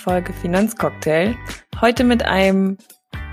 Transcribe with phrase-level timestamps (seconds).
[0.00, 1.36] Folge Finanzcocktail.
[1.80, 2.78] Heute mit einem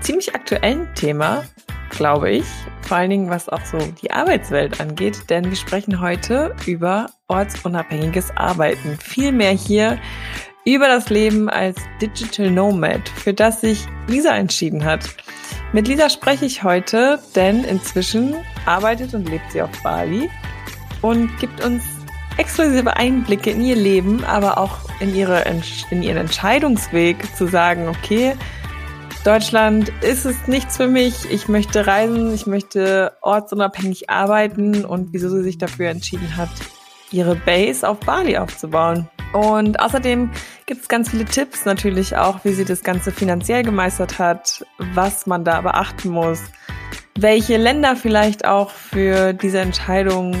[0.00, 1.44] ziemlich aktuellen Thema,
[1.90, 2.44] glaube ich.
[2.82, 8.36] Vor allen Dingen, was auch so die Arbeitswelt angeht, denn wir sprechen heute über ortsunabhängiges
[8.36, 8.98] Arbeiten.
[9.00, 9.98] Vielmehr hier
[10.66, 15.08] über das Leben als Digital Nomad, für das sich Lisa entschieden hat.
[15.72, 18.34] Mit Lisa spreche ich heute, denn inzwischen
[18.66, 20.30] arbeitet und lebt sie auf Bali
[21.00, 21.82] und gibt uns
[22.36, 25.44] exklusive Einblicke in ihr Leben, aber auch in, ihre,
[25.90, 28.34] in ihren Entscheidungsweg zu sagen, okay,
[29.24, 35.28] Deutschland ist es nichts für mich, ich möchte reisen, ich möchte ortsunabhängig arbeiten und wieso
[35.28, 36.50] sie sich dafür entschieden hat,
[37.10, 39.08] ihre Base auf Bali aufzubauen.
[39.32, 40.30] Und außerdem
[40.66, 45.26] gibt es ganz viele Tipps natürlich auch, wie sie das Ganze finanziell gemeistert hat, was
[45.26, 46.40] man da beachten muss,
[47.18, 50.34] welche Länder vielleicht auch für diese Entscheidung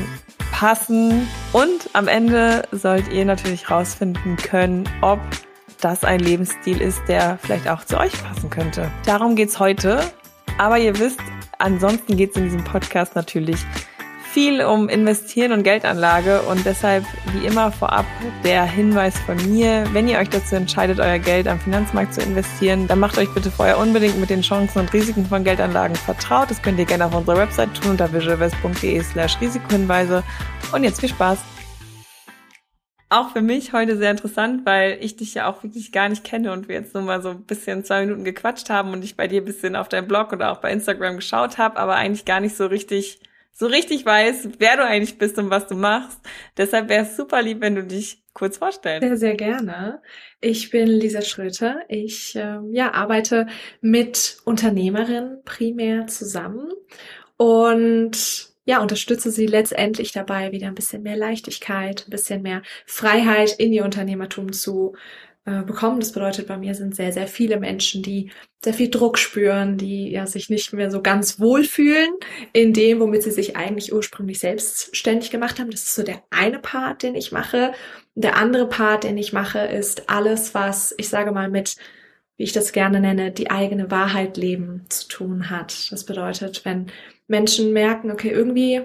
[0.52, 1.28] passen.
[1.52, 5.20] Und am Ende sollt ihr natürlich rausfinden können, ob
[5.80, 8.90] das ein Lebensstil ist, der vielleicht auch zu euch passen könnte.
[9.06, 10.00] Darum geht's heute.
[10.58, 11.20] Aber ihr wisst,
[11.58, 13.58] ansonsten geht's in diesem Podcast natürlich
[14.32, 17.04] viel um Investieren und Geldanlage und deshalb
[17.34, 18.06] wie immer vorab
[18.44, 22.86] der Hinweis von mir, wenn ihr euch dazu entscheidet, euer Geld am Finanzmarkt zu investieren,
[22.86, 26.50] dann macht euch bitte vorher unbedingt mit den Chancen und Risiken von Geldanlagen vertraut.
[26.50, 30.22] Das könnt ihr gerne auf unserer Website tun unter visualvest.de slash Risikohinweise
[30.72, 31.38] und jetzt viel Spaß!
[33.10, 36.52] Auch für mich heute sehr interessant, weil ich dich ja auch wirklich gar nicht kenne
[36.52, 39.26] und wir jetzt nur mal so ein bisschen zwei Minuten gequatscht haben und ich bei
[39.26, 42.40] dir ein bisschen auf deinem Blog oder auch bei Instagram geschaut habe, aber eigentlich gar
[42.40, 43.20] nicht so richtig
[43.58, 46.20] so richtig weiß, wer du eigentlich bist und was du machst.
[46.56, 49.02] Deshalb wäre es super lieb, wenn du dich kurz vorstellst.
[49.02, 50.00] Sehr, sehr gerne.
[50.40, 51.80] Ich bin Lisa Schröter.
[51.88, 53.48] Ich äh, ja, arbeite
[53.80, 56.70] mit Unternehmerinnen primär zusammen
[57.36, 63.56] und ja, unterstütze sie letztendlich dabei, wieder ein bisschen mehr Leichtigkeit, ein bisschen mehr Freiheit
[63.58, 64.94] in ihr Unternehmertum zu
[65.48, 66.00] äh, bekommen.
[66.00, 68.30] Das bedeutet, bei mir sind sehr, sehr viele Menschen, die
[68.62, 72.10] sehr viel Druck spüren, die ja sich nicht mehr so ganz wohlfühlen
[72.52, 75.70] in dem, womit sie sich eigentlich ursprünglich selbstständig gemacht haben.
[75.70, 77.72] Das ist so der eine Part, den ich mache.
[78.14, 81.76] Der andere Part, den ich mache, ist alles, was ich sage mal mit
[82.36, 85.90] wie ich das gerne nenne, die eigene Wahrheit leben zu tun hat.
[85.90, 86.86] Das bedeutet, wenn
[87.26, 88.82] Menschen merken, okay, irgendwie,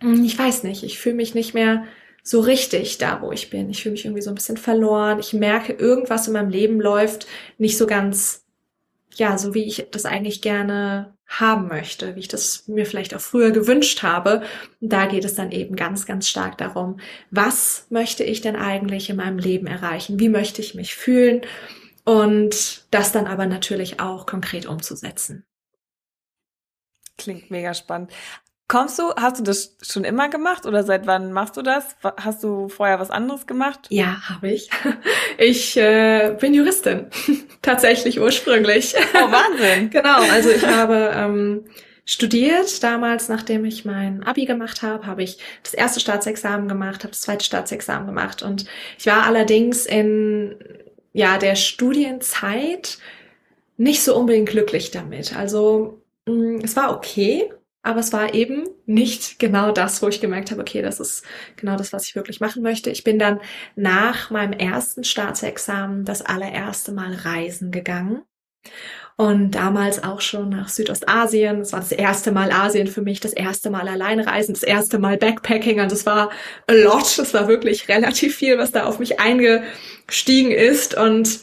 [0.00, 1.84] hm, ich weiß nicht, ich fühle mich nicht mehr
[2.26, 3.68] so richtig da, wo ich bin.
[3.68, 5.18] Ich fühle mich irgendwie so ein bisschen verloren.
[5.20, 7.26] Ich merke, irgendwas in meinem Leben läuft
[7.58, 8.46] nicht so ganz,
[9.14, 13.20] ja, so wie ich das eigentlich gerne haben möchte, wie ich das mir vielleicht auch
[13.20, 14.42] früher gewünscht habe.
[14.80, 16.98] Da geht es dann eben ganz, ganz stark darum,
[17.30, 20.18] was möchte ich denn eigentlich in meinem Leben erreichen?
[20.18, 21.42] Wie möchte ich mich fühlen?
[22.04, 25.44] Und das dann aber natürlich auch konkret umzusetzen.
[27.18, 28.10] Klingt mega spannend.
[28.74, 31.94] Kommst du, hast du das schon immer gemacht oder seit wann machst du das?
[32.02, 33.86] Hast du vorher was anderes gemacht?
[33.90, 34.68] Ja, habe ich.
[35.38, 37.06] Ich äh, bin Juristin,
[37.62, 38.96] tatsächlich ursprünglich.
[39.14, 39.90] Oh, Wahnsinn.
[39.90, 41.64] genau, also ich habe ähm,
[42.04, 42.82] studiert.
[42.82, 47.20] Damals, nachdem ich mein Abi gemacht habe, habe ich das erste Staatsexamen gemacht, habe das
[47.20, 48.64] zweite Staatsexamen gemacht und
[48.98, 50.56] ich war allerdings in
[51.12, 52.98] ja der Studienzeit
[53.76, 55.36] nicht so unbedingt glücklich damit.
[55.36, 57.50] Also mm, es war okay,
[57.84, 61.22] aber es war eben nicht genau das, wo ich gemerkt habe, okay, das ist
[61.56, 62.90] genau das, was ich wirklich machen möchte.
[62.90, 63.40] Ich bin dann
[63.76, 68.22] nach meinem ersten Staatsexamen das allererste Mal reisen gegangen.
[69.16, 71.58] Und damals auch schon nach Südostasien.
[71.60, 74.98] Das war das erste Mal Asien für mich, das erste Mal alleine reisen, das erste
[74.98, 75.80] Mal Backpacking.
[75.80, 76.30] Und das war
[76.66, 77.18] a lot.
[77.18, 80.96] Das war wirklich relativ viel, was da auf mich eingestiegen ist.
[80.96, 81.40] Und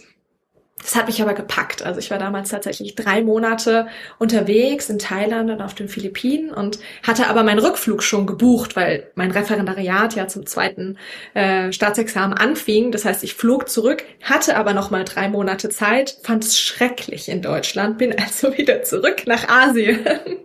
[0.82, 1.84] das hat mich aber gepackt.
[1.84, 3.88] Also ich war damals tatsächlich drei Monate
[4.18, 9.10] unterwegs in Thailand und auf den Philippinen und hatte aber meinen Rückflug schon gebucht, weil
[9.16, 10.98] mein Referendariat ja zum zweiten
[11.34, 12.92] äh, Staatsexamen anfing.
[12.92, 17.30] Das heißt, ich flog zurück, hatte aber noch mal drei Monate Zeit, fand es schrecklich
[17.30, 20.00] in Deutschland, bin also wieder zurück nach Asien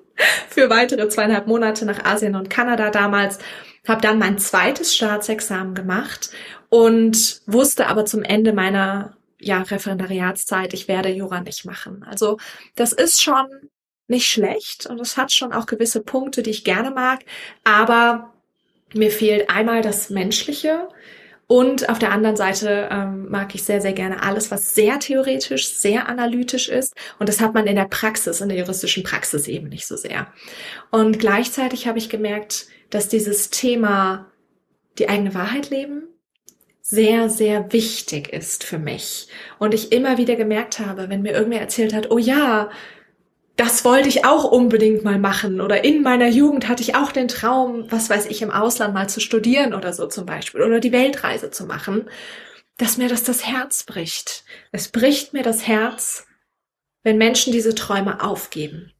[0.49, 3.39] für weitere zweieinhalb Monate nach Asien und Kanada damals.
[3.87, 6.31] Habe dann mein zweites Staatsexamen gemacht
[6.71, 12.05] und wusste aber zum Ende meiner ja, Referendariatszeit, ich werde Jura nicht machen.
[12.05, 12.39] Also
[12.75, 13.47] das ist schon
[14.09, 17.25] nicht schlecht und es hat schon auch gewisse Punkte, die ich gerne mag,
[17.65, 18.33] aber
[18.95, 20.89] mir fehlt einmal das Menschliche
[21.49, 25.69] und auf der anderen Seite ähm, mag ich sehr, sehr gerne alles, was sehr theoretisch,
[25.69, 26.95] sehr analytisch ist.
[27.21, 30.27] Und das hat man in der Praxis, in der juristischen Praxis eben nicht so sehr.
[30.91, 34.27] Und gleichzeitig habe ich gemerkt, dass dieses Thema
[34.99, 36.09] die eigene Wahrheit leben,
[36.89, 39.27] sehr, sehr wichtig ist für mich.
[39.59, 42.71] Und ich immer wieder gemerkt habe, wenn mir irgendwer erzählt hat, oh ja,
[43.57, 45.61] das wollte ich auch unbedingt mal machen.
[45.61, 49.09] Oder in meiner Jugend hatte ich auch den Traum, was weiß ich, im Ausland mal
[49.09, 50.63] zu studieren oder so zum Beispiel.
[50.63, 52.09] Oder die Weltreise zu machen.
[52.77, 54.45] Dass mir das das Herz bricht.
[54.71, 56.25] Es bricht mir das Herz,
[57.03, 58.93] wenn Menschen diese Träume aufgeben.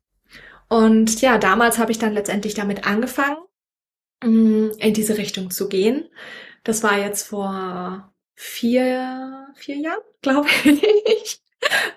[0.69, 3.39] Und ja, damals habe ich dann letztendlich damit angefangen,
[4.25, 6.09] mm, in diese Richtung zu gehen.
[6.67, 11.41] Das war jetzt vor vier, vier Jahren, glaube ich.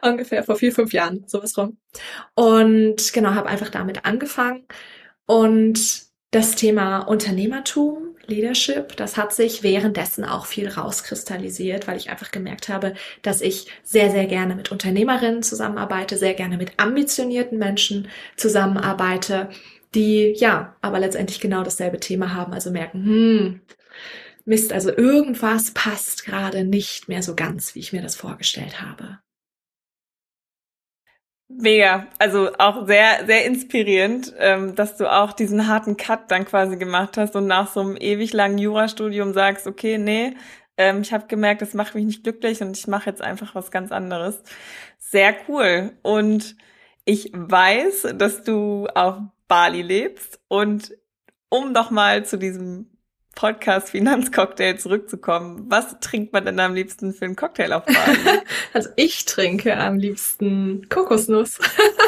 [0.04, 1.78] Ungefähr vor vier, fünf Jahren, sowas rum.
[2.36, 4.68] Und genau, habe einfach damit angefangen.
[5.26, 12.30] Und das Thema Unternehmertum, Leadership, das hat sich währenddessen auch viel rauskristallisiert, weil ich einfach
[12.30, 12.94] gemerkt habe,
[13.24, 18.08] dass ich sehr, sehr gerne mit Unternehmerinnen zusammenarbeite, sehr gerne mit ambitionierten Menschen
[18.38, 19.50] zusammenarbeite,
[19.96, 23.62] die ja, aber letztendlich genau dasselbe Thema haben, also merken, hm,
[24.50, 29.20] Mist, also irgendwas passt gerade nicht mehr so ganz, wie ich mir das vorgestellt habe.
[31.48, 36.78] Mega, also auch sehr, sehr inspirierend, ähm, dass du auch diesen harten Cut dann quasi
[36.78, 40.36] gemacht hast und nach so einem ewig langen Jurastudium sagst, okay, nee,
[40.78, 43.70] ähm, ich habe gemerkt, das macht mich nicht glücklich und ich mache jetzt einfach was
[43.70, 44.42] ganz anderes.
[44.98, 45.92] Sehr cool.
[46.02, 46.56] Und
[47.06, 49.18] ich weiß, dass du auf
[49.48, 50.92] Bali lebst und
[51.50, 52.99] um doch mal zu diesem
[53.40, 58.42] Podcast Finanzcocktail zurückzukommen, was trinkt man denn am liebsten für einen Cocktail auf Bali?
[58.74, 61.58] also ich trinke am liebsten Kokosnuss.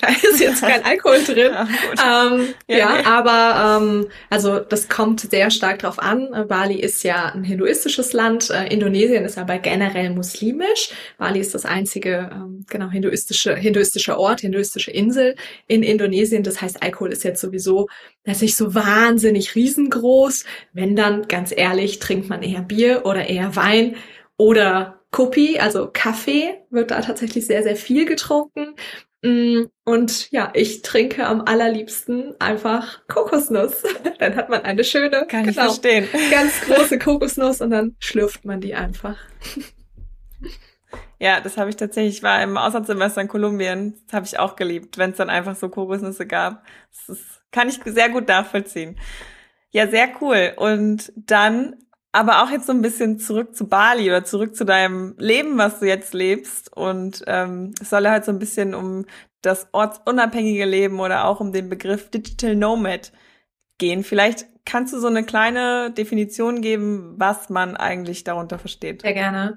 [0.00, 1.52] da ist jetzt kein Alkohol drin.
[1.52, 3.04] Ja, ähm, ja, ja nee.
[3.04, 6.46] aber ähm, also das kommt sehr stark drauf an.
[6.48, 8.50] Bali ist ja ein hinduistisches Land.
[8.50, 10.90] Äh, Indonesien ist aber generell muslimisch.
[11.18, 15.36] Bali ist das einzige ähm, genau hinduistische hinduistische Ort, hinduistische Insel
[15.66, 16.42] in Indonesien.
[16.42, 17.88] Das heißt, Alkohol ist jetzt sowieso
[18.24, 20.44] das nicht so wahnsinnig riesengroß.
[20.72, 23.96] Wenn dann, ganz ehrlich, trinkt man eher Bier oder eher Wein
[24.36, 28.74] oder Kopi, also Kaffee, wird da tatsächlich sehr, sehr viel getrunken.
[29.22, 33.82] Mm, und ja, ich trinke am allerliebsten einfach Kokosnuss.
[34.18, 36.08] Dann hat man eine schöne, Kann genau, ich verstehen.
[36.30, 39.16] ganz große Kokosnuss und dann schlürft man die einfach.
[41.18, 42.16] Ja, das habe ich tatsächlich.
[42.16, 43.94] Ich war im Auslandssemester in Kolumbien.
[44.06, 46.64] Das habe ich auch geliebt, wenn es dann einfach so Kokosnüsse gab.
[46.90, 48.98] Das ist, kann ich sehr gut nachvollziehen.
[49.70, 50.54] Ja, sehr cool.
[50.56, 51.76] Und dann
[52.12, 55.80] aber auch jetzt so ein bisschen zurück zu Bali oder zurück zu deinem Leben, was
[55.80, 56.74] du jetzt lebst.
[56.76, 59.06] Und ähm, es soll ja halt so ein bisschen um
[59.42, 63.12] das ortsunabhängige Leben oder auch um den Begriff Digital Nomad
[63.78, 64.04] gehen.
[64.04, 69.02] Vielleicht kannst du so eine kleine Definition geben, was man eigentlich darunter versteht.
[69.02, 69.56] Sehr gerne.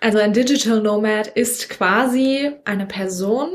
[0.00, 3.50] Also ein Digital Nomad ist quasi eine Person,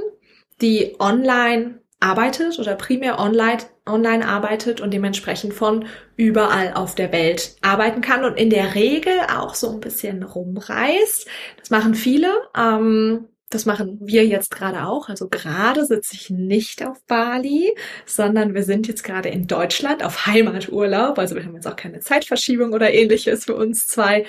[0.62, 5.86] die online arbeitet oder primär online, online arbeitet und dementsprechend von
[6.16, 11.28] überall auf der Welt arbeiten kann und in der Regel auch so ein bisschen rumreist.
[11.58, 12.30] Das machen viele.
[12.58, 15.10] Ähm, das machen wir jetzt gerade auch.
[15.10, 17.76] Also gerade sitze ich nicht auf Bali,
[18.06, 21.18] sondern wir sind jetzt gerade in Deutschland auf Heimaturlaub.
[21.18, 24.26] Also wir haben jetzt auch keine Zeitverschiebung oder ähnliches für uns zwei.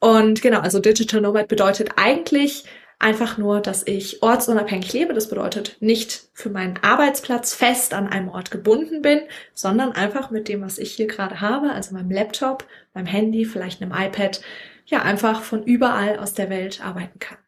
[0.00, 2.64] Und genau, also Digital Nomad bedeutet eigentlich
[2.98, 5.14] einfach nur, dass ich ortsunabhängig lebe.
[5.14, 9.20] Das bedeutet nicht für meinen Arbeitsplatz fest an einem Ort gebunden bin,
[9.54, 13.82] sondern einfach mit dem, was ich hier gerade habe, also meinem Laptop, meinem Handy, vielleicht
[13.82, 14.40] einem iPad,
[14.86, 17.38] ja, einfach von überall aus der Welt arbeiten kann.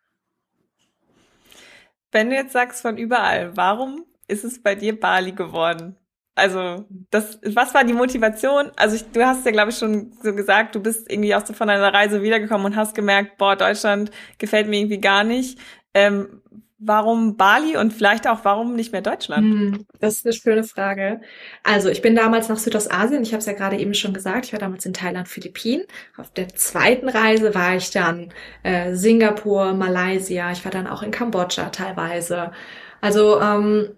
[2.10, 5.96] Wenn du jetzt sagst von überall, warum ist es bei dir Bali geworden?
[6.38, 8.70] Also, das, was war die Motivation?
[8.76, 11.52] Also, ich, du hast ja, glaube ich, schon so gesagt, du bist irgendwie auch so
[11.52, 15.58] von deiner Reise wiedergekommen und hast gemerkt, boah, Deutschland gefällt mir irgendwie gar nicht.
[15.94, 16.42] Ähm,
[16.78, 19.42] warum Bali und vielleicht auch warum nicht mehr Deutschland?
[19.42, 21.20] Hm, das ist eine schöne Frage.
[21.64, 24.52] Also, ich bin damals nach Südostasien, ich habe es ja gerade eben schon gesagt, ich
[24.52, 25.84] war damals in Thailand, Philippinen.
[26.16, 31.10] Auf der zweiten Reise war ich dann äh, Singapur, Malaysia, ich war dann auch in
[31.10, 32.52] Kambodscha teilweise.
[33.00, 33.90] Also ähm,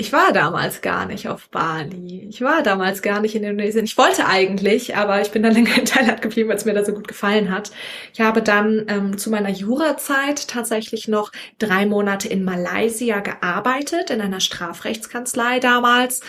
[0.00, 2.28] ich war damals gar nicht auf Bali.
[2.30, 3.84] Ich war damals gar nicht in Indonesien.
[3.84, 6.84] Ich wollte eigentlich, aber ich bin dann länger in Thailand geblieben, weil es mir da
[6.84, 7.72] so gut gefallen hat.
[8.14, 14.20] Ich habe dann ähm, zu meiner Jurazeit tatsächlich noch drei Monate in Malaysia gearbeitet, in
[14.20, 16.20] einer Strafrechtskanzlei damals.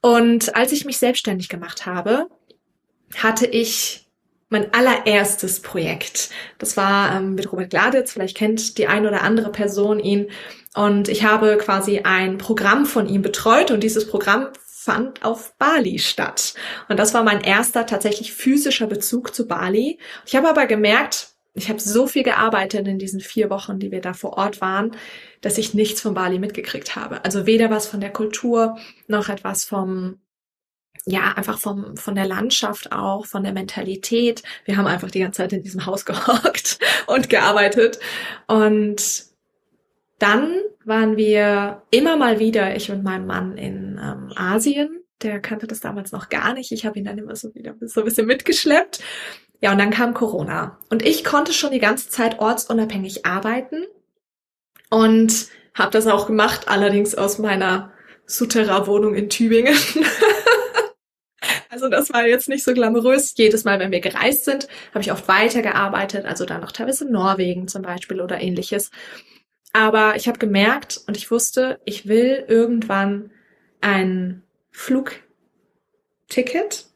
[0.00, 2.26] Und als ich mich selbstständig gemacht habe,
[3.16, 4.04] hatte ich
[4.48, 6.30] mein allererstes Projekt.
[6.58, 8.12] Das war ähm, mit Robert Gladitz.
[8.12, 10.30] Vielleicht kennt die eine oder andere Person ihn.
[10.74, 15.98] Und ich habe quasi ein Programm von ihm betreut und dieses Programm fand auf Bali
[15.98, 16.54] statt.
[16.88, 19.98] Und das war mein erster tatsächlich physischer Bezug zu Bali.
[20.26, 24.00] Ich habe aber gemerkt, ich habe so viel gearbeitet in diesen vier Wochen, die wir
[24.00, 24.96] da vor Ort waren,
[25.40, 27.24] dass ich nichts von Bali mitgekriegt habe.
[27.24, 28.76] Also weder was von der Kultur
[29.06, 30.18] noch etwas vom
[31.06, 34.42] ja, einfach vom, von der Landschaft auch, von der Mentalität.
[34.64, 37.98] Wir haben einfach die ganze Zeit in diesem Haus gehockt und gearbeitet.
[38.46, 39.33] Und
[40.18, 45.00] dann waren wir immer mal wieder, ich und mein Mann, in ähm, Asien.
[45.22, 46.72] Der kannte das damals noch gar nicht.
[46.72, 49.00] Ich habe ihn dann immer so wieder so ein bisschen mitgeschleppt.
[49.60, 50.78] Ja, und dann kam Corona.
[50.90, 53.84] Und ich konnte schon die ganze Zeit ortsunabhängig arbeiten
[54.90, 57.92] und habe das auch gemacht, allerdings aus meiner
[58.26, 59.74] Souterrain-Wohnung in Tübingen.
[61.68, 63.34] also das war jetzt nicht so glamourös.
[63.36, 67.12] Jedes Mal, wenn wir gereist sind, habe ich oft weitergearbeitet, also dann noch teilweise in
[67.12, 68.90] Norwegen zum Beispiel oder ähnliches.
[69.74, 73.32] Aber ich habe gemerkt und ich wusste, ich will irgendwann
[73.80, 75.26] ein Flugticket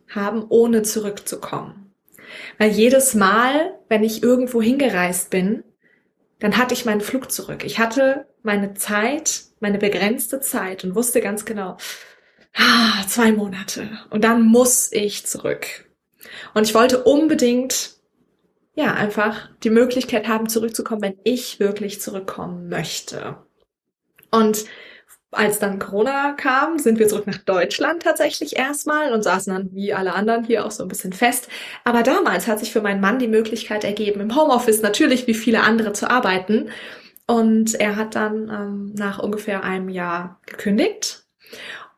[0.09, 1.93] haben, ohne zurückzukommen.
[2.57, 5.65] Weil jedes Mal, wenn ich irgendwo hingereist bin,
[6.39, 7.65] dann hatte ich meinen Flug zurück.
[7.65, 11.79] Ich hatte meine Zeit, meine begrenzte Zeit und wusste ganz genau,
[12.55, 15.67] ah, zwei Monate und dann muss ich zurück.
[16.55, 17.98] Und ich wollte unbedingt,
[18.79, 23.37] ja, einfach die Möglichkeit haben, zurückzukommen, wenn ich wirklich zurückkommen möchte.
[24.31, 24.67] Und
[25.33, 29.93] als dann Corona kam, sind wir zurück nach Deutschland tatsächlich erstmal und saßen dann wie
[29.93, 31.49] alle anderen hier auch so ein bisschen fest.
[31.83, 35.65] Aber damals hat sich für meinen Mann die Möglichkeit ergeben, im Homeoffice natürlich wie viele
[35.65, 36.71] andere zu arbeiten.
[37.27, 41.25] Und er hat dann ähm, nach ungefähr einem Jahr gekündigt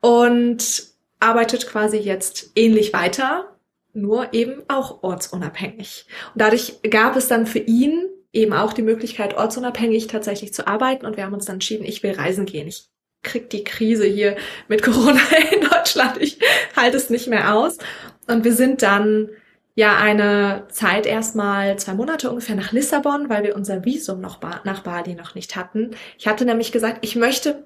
[0.00, 0.84] und
[1.20, 3.54] arbeitet quasi jetzt ähnlich weiter,
[3.92, 6.06] nur eben auch ortsunabhängig.
[6.34, 11.06] Und dadurch gab es dann für ihn eben auch die Möglichkeit, ortsunabhängig tatsächlich zu arbeiten.
[11.06, 12.68] Und wir haben uns dann entschieden, ich will reisen gehen.
[12.68, 12.88] Ich
[13.22, 14.36] krieg die Krise hier
[14.68, 15.20] mit Corona
[15.52, 16.18] in Deutschland.
[16.20, 16.38] Ich
[16.76, 17.78] halte es nicht mehr aus.
[18.26, 19.30] Und wir sind dann
[19.74, 24.82] ja eine Zeit erstmal zwei Monate ungefähr nach Lissabon, weil wir unser Visum noch nach
[24.82, 25.92] Bali noch nicht hatten.
[26.18, 27.64] Ich hatte nämlich gesagt, ich möchte,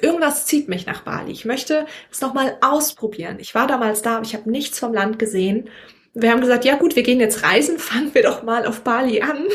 [0.00, 1.32] irgendwas zieht mich nach Bali.
[1.32, 3.38] Ich möchte es noch mal ausprobieren.
[3.38, 5.68] Ich war damals da, aber ich habe nichts vom Land gesehen.
[6.14, 9.22] Wir haben gesagt, ja gut, wir gehen jetzt reisen, fangen wir doch mal auf Bali
[9.22, 9.46] an.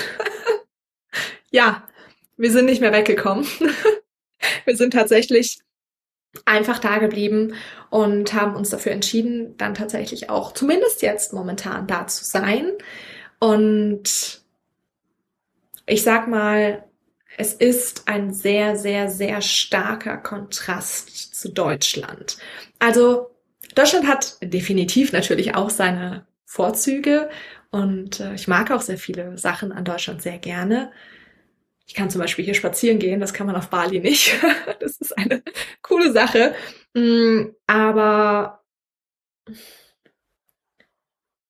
[1.51, 1.83] ja,
[2.37, 3.45] wir sind nicht mehr weggekommen.
[4.65, 5.59] wir sind tatsächlich
[6.45, 7.55] einfach da geblieben
[7.89, 12.71] und haben uns dafür entschieden, dann tatsächlich auch zumindest jetzt momentan da zu sein.
[13.39, 14.43] Und
[15.85, 16.88] ich sag mal,
[17.39, 22.37] es ist ein sehr, sehr, sehr starker Kontrast zu Deutschland.
[22.79, 23.31] Also
[23.75, 27.29] Deutschland hat definitiv natürlich auch seine Vorzüge
[27.71, 30.91] und äh, ich mag auch sehr viele Sachen an Deutschland sehr gerne.
[31.87, 34.33] Ich kann zum Beispiel hier spazieren gehen, das kann man auf Bali nicht.
[34.81, 35.41] das ist eine
[35.81, 36.53] coole Sache.
[36.93, 38.65] Mm, aber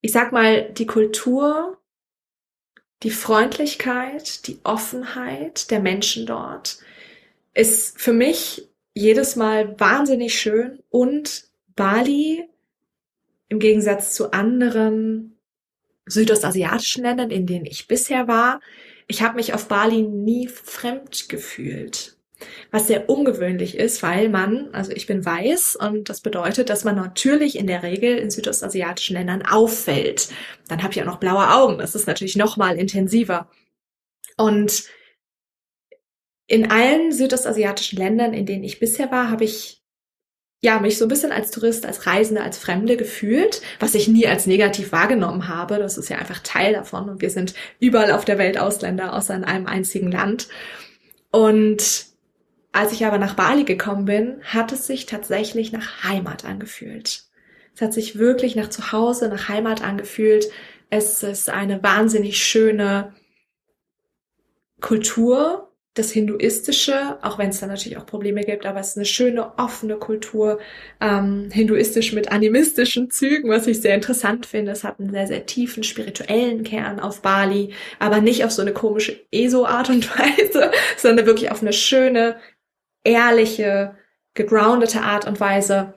[0.02, 1.79] ich sag mal, die Kultur,
[3.02, 6.78] die Freundlichkeit, die Offenheit der Menschen dort
[7.54, 12.48] ist für mich jedes Mal wahnsinnig schön und Bali
[13.48, 15.38] im Gegensatz zu anderen
[16.06, 18.60] südostasiatischen Ländern, in denen ich bisher war,
[19.06, 22.16] ich habe mich auf Bali nie fremd gefühlt.
[22.70, 26.96] Was sehr ungewöhnlich ist, weil man, also ich bin weiß und das bedeutet, dass man
[26.96, 30.28] natürlich in der Regel in südostasiatischen Ländern auffällt.
[30.68, 33.48] Dann habe ich auch noch blaue Augen, das ist natürlich noch mal intensiver.
[34.36, 34.84] Und
[36.46, 39.80] in allen südostasiatischen Ländern, in denen ich bisher war, habe ich
[40.62, 44.26] ja, mich so ein bisschen als Tourist, als Reisende, als Fremde gefühlt, was ich nie
[44.26, 45.78] als negativ wahrgenommen habe.
[45.78, 49.34] Das ist ja einfach Teil davon und wir sind überall auf der Welt Ausländer, außer
[49.34, 50.48] in einem einzigen Land.
[51.30, 52.09] Und
[52.72, 57.24] als ich aber nach Bali gekommen bin, hat es sich tatsächlich nach Heimat angefühlt.
[57.74, 60.50] Es hat sich wirklich nach Zuhause, nach Heimat angefühlt.
[60.88, 63.14] Es ist eine wahnsinnig schöne
[64.80, 69.06] Kultur, das Hinduistische, auch wenn es da natürlich auch Probleme gibt, aber es ist eine
[69.06, 70.60] schöne, offene Kultur,
[71.00, 74.70] ähm, hinduistisch mit animistischen Zügen, was ich sehr interessant finde.
[74.70, 78.72] Es hat einen sehr, sehr tiefen spirituellen Kern auf Bali, aber nicht auf so eine
[78.72, 82.36] komische ESO-Art und Weise, sondern wirklich auf eine schöne,
[83.04, 83.96] ehrliche,
[84.34, 85.94] gegroundete Art und Weise.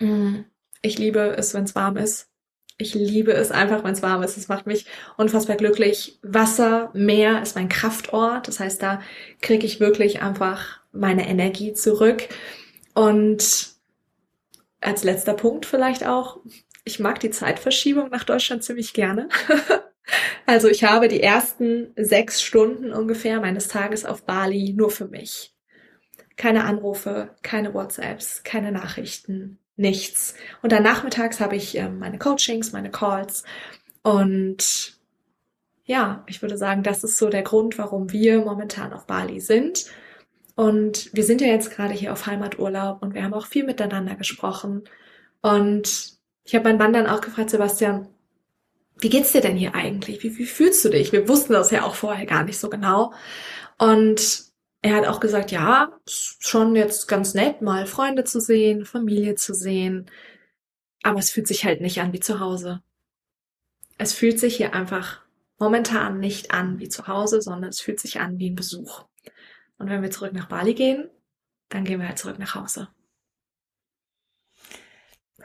[0.00, 0.40] Mm,
[0.82, 2.28] ich liebe es, wenn es warm ist.
[2.78, 4.38] Ich liebe es einfach, wenn es warm ist.
[4.38, 4.86] Es macht mich
[5.18, 6.18] unfassbar glücklich.
[6.22, 8.48] Wasser, Meer ist mein Kraftort.
[8.48, 9.02] Das heißt, da
[9.42, 12.28] kriege ich wirklich einfach meine Energie zurück.
[12.94, 13.68] Und
[14.80, 16.38] als letzter Punkt vielleicht auch,
[16.84, 19.28] ich mag die Zeitverschiebung nach Deutschland ziemlich gerne.
[20.46, 25.54] also ich habe die ersten sechs Stunden ungefähr meines Tages auf Bali nur für mich.
[26.40, 30.34] Keine Anrufe, keine WhatsApps, keine Nachrichten, nichts.
[30.62, 33.44] Und dann nachmittags habe ich ähm, meine Coachings, meine Calls
[34.02, 34.98] und
[35.84, 39.84] ja, ich würde sagen, das ist so der Grund, warum wir momentan auf Bali sind.
[40.54, 44.14] Und wir sind ja jetzt gerade hier auf Heimaturlaub und wir haben auch viel miteinander
[44.14, 44.84] gesprochen.
[45.42, 48.08] Und ich habe meinen Mann dann auch gefragt, Sebastian,
[48.98, 50.22] wie geht's dir denn hier eigentlich?
[50.22, 51.12] Wie, wie fühlst du dich?
[51.12, 53.12] Wir wussten das ja auch vorher gar nicht so genau.
[53.76, 54.49] Und
[54.82, 59.54] er hat auch gesagt, ja, schon jetzt ganz nett, mal Freunde zu sehen, Familie zu
[59.54, 60.10] sehen.
[61.02, 62.82] Aber es fühlt sich halt nicht an wie zu Hause.
[63.98, 65.20] Es fühlt sich hier einfach
[65.58, 69.04] momentan nicht an wie zu Hause, sondern es fühlt sich an wie ein Besuch.
[69.78, 71.10] Und wenn wir zurück nach Bali gehen,
[71.68, 72.88] dann gehen wir halt zurück nach Hause.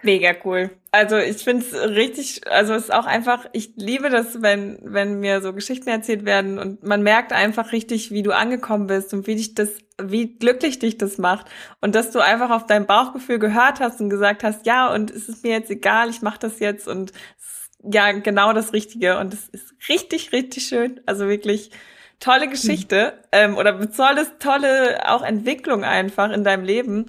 [0.02, 0.70] Mega cool.
[0.92, 5.20] Also ich finde es richtig, also es ist auch einfach, ich liebe das, wenn, wenn
[5.20, 9.28] mir so Geschichten erzählt werden und man merkt einfach richtig, wie du angekommen bist und
[9.28, 9.70] wie dich das,
[10.02, 11.48] wie glücklich dich das macht.
[11.82, 15.28] Und dass du einfach auf dein Bauchgefühl gehört hast und gesagt hast, ja, und es
[15.28, 17.12] ist mir jetzt egal, ich mache das jetzt und
[17.92, 19.20] ja, genau das Richtige.
[19.20, 21.02] Und es ist richtig, richtig schön.
[21.06, 21.72] Also wirklich
[22.20, 23.30] tolle Geschichte mhm.
[23.32, 27.06] ähm, oder tolles, tolle auch Entwicklung einfach in deinem Leben.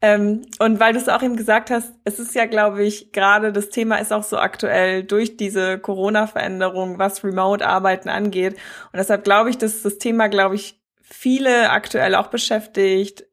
[0.00, 3.52] Ähm, und weil du es auch eben gesagt hast, es ist ja, glaube ich, gerade
[3.52, 8.54] das Thema ist auch so aktuell durch diese Corona-Veränderung, was Remote-Arbeiten angeht.
[8.92, 13.24] Und deshalb glaube ich, dass das Thema, glaube ich, viele aktuell auch beschäftigt,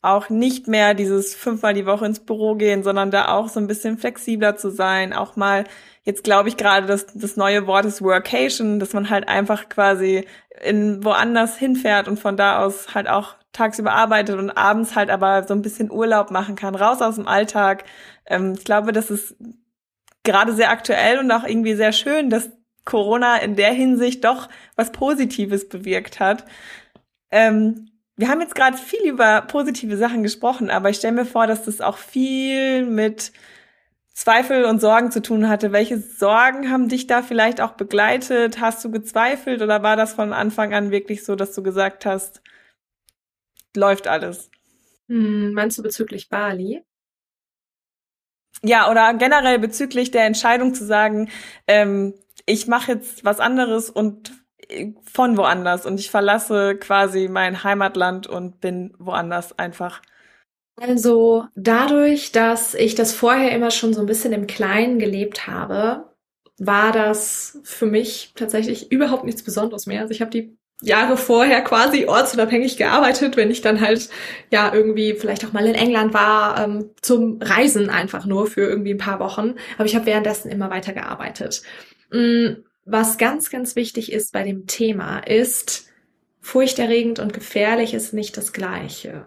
[0.00, 3.66] auch nicht mehr dieses fünfmal die Woche ins Büro gehen, sondern da auch so ein
[3.66, 5.64] bisschen flexibler zu sein, auch mal
[6.04, 10.26] Jetzt glaube ich gerade, dass das neue Wort ist Workation, dass man halt einfach quasi
[10.62, 15.44] in woanders hinfährt und von da aus halt auch tagsüber arbeitet und abends halt aber
[15.44, 17.84] so ein bisschen Urlaub machen kann, raus aus dem Alltag.
[18.26, 19.36] Ähm, ich glaube, das ist
[20.24, 22.50] gerade sehr aktuell und auch irgendwie sehr schön, dass
[22.84, 26.44] Corona in der Hinsicht doch was Positives bewirkt hat.
[27.30, 31.46] Ähm, wir haben jetzt gerade viel über positive Sachen gesprochen, aber ich stelle mir vor,
[31.46, 33.32] dass das auch viel mit
[34.12, 35.72] Zweifel und Sorgen zu tun hatte.
[35.72, 38.60] Welche Sorgen haben dich da vielleicht auch begleitet?
[38.60, 42.40] Hast du gezweifelt oder war das von Anfang an wirklich so, dass du gesagt hast,
[43.76, 44.50] läuft alles?
[45.08, 46.82] Hm, meinst du bezüglich Bali?
[48.62, 51.28] Ja, oder generell bezüglich der Entscheidung zu sagen,
[51.66, 52.14] ähm,
[52.46, 54.32] ich mache jetzt was anderes und
[54.68, 60.00] äh, von woanders und ich verlasse quasi mein Heimatland und bin woanders einfach.
[60.80, 66.14] Also dadurch, dass ich das vorher immer schon so ein bisschen im Kleinen gelebt habe,
[66.58, 70.00] war das für mich tatsächlich überhaupt nichts Besonderes mehr.
[70.00, 74.08] Also ich habe die Jahre vorher quasi ortsunabhängig gearbeitet, wenn ich dann halt
[74.50, 78.92] ja irgendwie vielleicht auch mal in England war ähm, zum Reisen einfach nur für irgendwie
[78.92, 79.54] ein paar Wochen.
[79.76, 81.62] Aber ich habe währenddessen immer weiter gearbeitet.
[82.10, 85.88] Mm, was ganz, ganz wichtig ist bei dem Thema ist,
[86.40, 89.26] furchterregend und gefährlich ist nicht das Gleiche.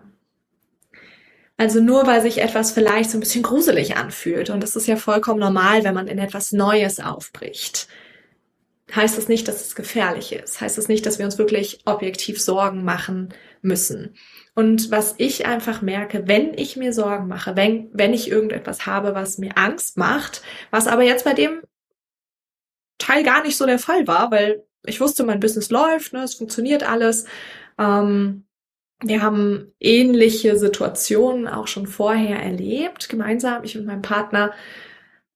[1.58, 4.96] Also nur weil sich etwas vielleicht so ein bisschen gruselig anfühlt, und das ist ja
[4.96, 7.88] vollkommen normal, wenn man in etwas Neues aufbricht,
[8.96, 10.62] heißt das nicht, dass es gefährlich ist.
[10.62, 14.16] Heißt das nicht, dass wir uns wirklich objektiv Sorgen machen müssen.
[14.56, 19.14] Und was ich einfach merke, wenn ich mir Sorgen mache, wenn, wenn ich irgendetwas habe,
[19.14, 21.62] was mir Angst macht, was aber jetzt bei dem
[22.98, 26.36] Teil gar nicht so der Fall war, weil ich wusste, mein Business läuft, ne, es
[26.36, 27.26] funktioniert alles.
[27.78, 28.46] Ähm,
[29.02, 34.54] wir haben ähnliche Situationen auch schon vorher erlebt, gemeinsam, ich und mein Partner.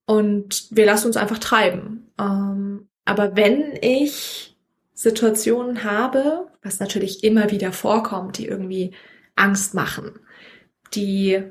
[0.06, 2.12] Und wir lassen uns einfach treiben.
[2.20, 4.56] Ähm, aber wenn ich
[4.94, 8.94] Situationen habe, was natürlich immer wieder vorkommt, die irgendwie
[9.36, 10.20] Angst machen,
[10.94, 11.44] die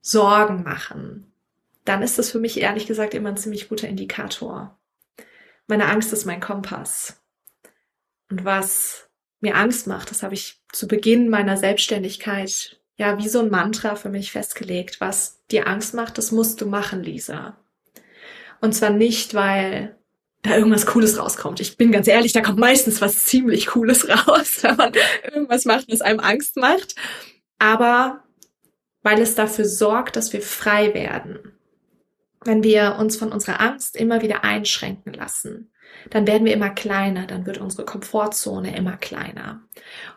[0.00, 1.32] Sorgen machen,
[1.84, 4.78] dann ist das für mich ehrlich gesagt immer ein ziemlich guter Indikator.
[5.66, 7.22] Meine Angst ist mein Kompass.
[8.30, 9.06] Und was
[9.40, 10.10] mir Angst macht.
[10.10, 15.00] Das habe ich zu Beginn meiner Selbstständigkeit ja wie so ein Mantra für mich festgelegt.
[15.00, 17.56] Was dir Angst macht, das musst du machen, Lisa.
[18.60, 19.98] Und zwar nicht, weil
[20.46, 21.60] da irgendwas Cooles rauskommt.
[21.60, 24.92] Ich bin ganz ehrlich, da kommt meistens was ziemlich Cooles raus, wenn man
[25.24, 26.94] irgendwas macht, was einem Angst macht.
[27.58, 28.24] Aber
[29.02, 31.52] weil es dafür sorgt, dass wir frei werden.
[32.44, 35.70] Wenn wir uns von unserer Angst immer wieder einschränken lassen
[36.10, 39.62] dann werden wir immer kleiner, dann wird unsere Komfortzone immer kleiner.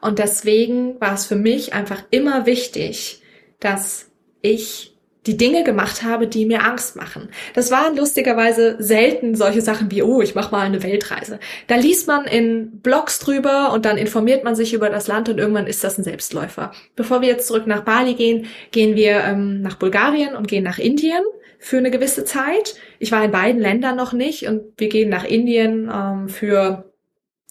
[0.02, 3.22] Und deswegen war es für mich einfach immer wichtig,
[3.60, 4.12] dass
[4.42, 4.89] ich
[5.28, 7.30] die Dinge gemacht habe, die mir Angst machen.
[7.54, 11.40] Das waren lustigerweise selten solche Sachen wie, oh, ich mache mal eine Weltreise.
[11.68, 15.38] Da liest man in Blogs drüber und dann informiert man sich über das Land und
[15.38, 16.72] irgendwann ist das ein Selbstläufer.
[16.96, 20.80] Bevor wir jetzt zurück nach Bali gehen, gehen wir ähm, nach Bulgarien und gehen nach
[20.80, 21.24] Indien
[21.60, 22.76] für eine gewisse Zeit.
[23.00, 26.86] Ich war in beiden Ländern noch nicht und wir gehen nach Indien ähm, für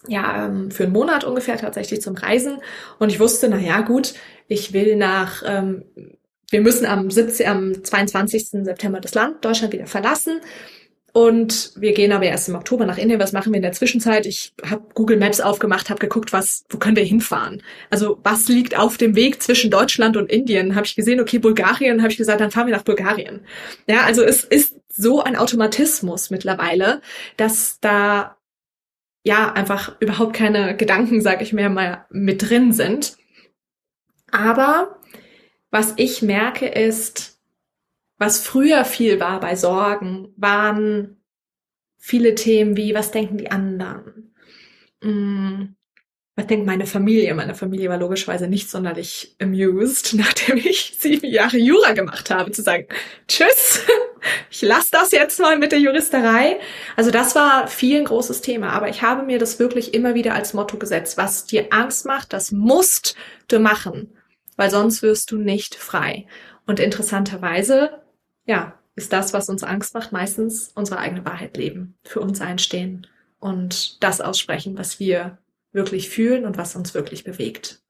[0.07, 2.59] ja, ähm, für einen Monat ungefähr tatsächlich zum Reisen.
[2.99, 4.15] Und ich wusste, na ja, gut,
[4.47, 5.85] ich will nach, ähm,
[6.51, 8.49] wir müssen am 17, am 22.
[8.65, 10.41] September das Land Deutschland wieder verlassen.
[11.13, 13.19] Und wir gehen aber erst im Oktober nach Indien.
[13.19, 14.27] Was machen wir in der Zwischenzeit?
[14.27, 17.63] Ich habe Google Maps aufgemacht, habe geguckt, was, wo können wir hinfahren?
[17.91, 20.75] Also was liegt auf dem Weg zwischen Deutschland und Indien?
[20.75, 22.03] Habe ich gesehen, okay, Bulgarien.
[22.03, 23.41] Habe ich gesagt, dann fahren wir nach Bulgarien.
[23.87, 27.01] Ja, also es ist so ein Automatismus mittlerweile,
[27.37, 28.37] dass da
[29.25, 33.17] ja einfach überhaupt keine Gedanken, sag ich mir mal, mit drin sind.
[34.31, 34.98] Aber
[35.71, 37.39] was ich merke ist,
[38.19, 41.23] was früher viel war bei Sorgen, waren
[41.99, 44.35] viele Themen wie, was denken die anderen?
[45.03, 45.77] Hm,
[46.35, 47.35] was denkt meine Familie?
[47.35, 52.63] Meine Familie war logischerweise nicht sonderlich amused, nachdem ich sieben Jahre Jura gemacht habe, zu
[52.63, 52.87] sagen,
[53.27, 53.83] tschüss,
[54.51, 56.59] ich lasse das jetzt mal mit der Juristerei.
[56.97, 60.35] Also das war viel ein großes Thema, aber ich habe mir das wirklich immer wieder
[60.35, 61.17] als Motto gesetzt.
[61.19, 63.17] Was dir Angst macht, das musst
[63.49, 64.18] du machen,
[64.59, 66.27] weil sonst wirst du nicht frei.
[66.67, 68.03] Und interessanterweise,
[68.45, 73.07] ja, ist das, was uns Angst macht, meistens unsere eigene Wahrheit leben, für uns einstehen
[73.39, 75.39] und das aussprechen, was wir
[75.73, 77.81] wirklich fühlen und was uns wirklich bewegt.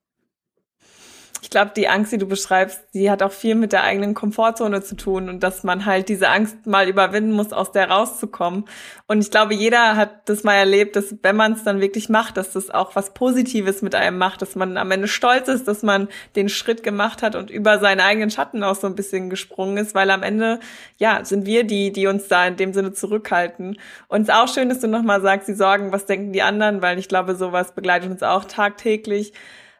[1.41, 4.83] Ich glaube, die Angst, die du beschreibst, die hat auch viel mit der eigenen Komfortzone
[4.83, 8.65] zu tun und dass man halt diese Angst mal überwinden muss, aus der rauszukommen.
[9.07, 12.37] Und ich glaube, jeder hat das mal erlebt, dass wenn man es dann wirklich macht,
[12.37, 15.83] dass das auch was Positives mit einem macht, dass man am Ende stolz ist, dass
[15.83, 19.77] man den Schritt gemacht hat und über seinen eigenen Schatten auch so ein bisschen gesprungen
[19.77, 20.59] ist, weil am Ende,
[20.97, 23.79] ja, sind wir die, die uns da in dem Sinne zurückhalten.
[24.09, 26.83] Und es ist auch schön, dass du nochmal sagst, sie sorgen, was denken die anderen,
[26.83, 29.33] weil ich glaube, sowas begleitet uns auch tagtäglich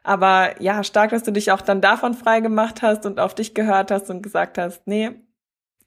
[0.09, 3.53] aber ja, stark, dass du dich auch dann davon frei gemacht hast und auf dich
[3.53, 5.11] gehört hast und gesagt hast, nee,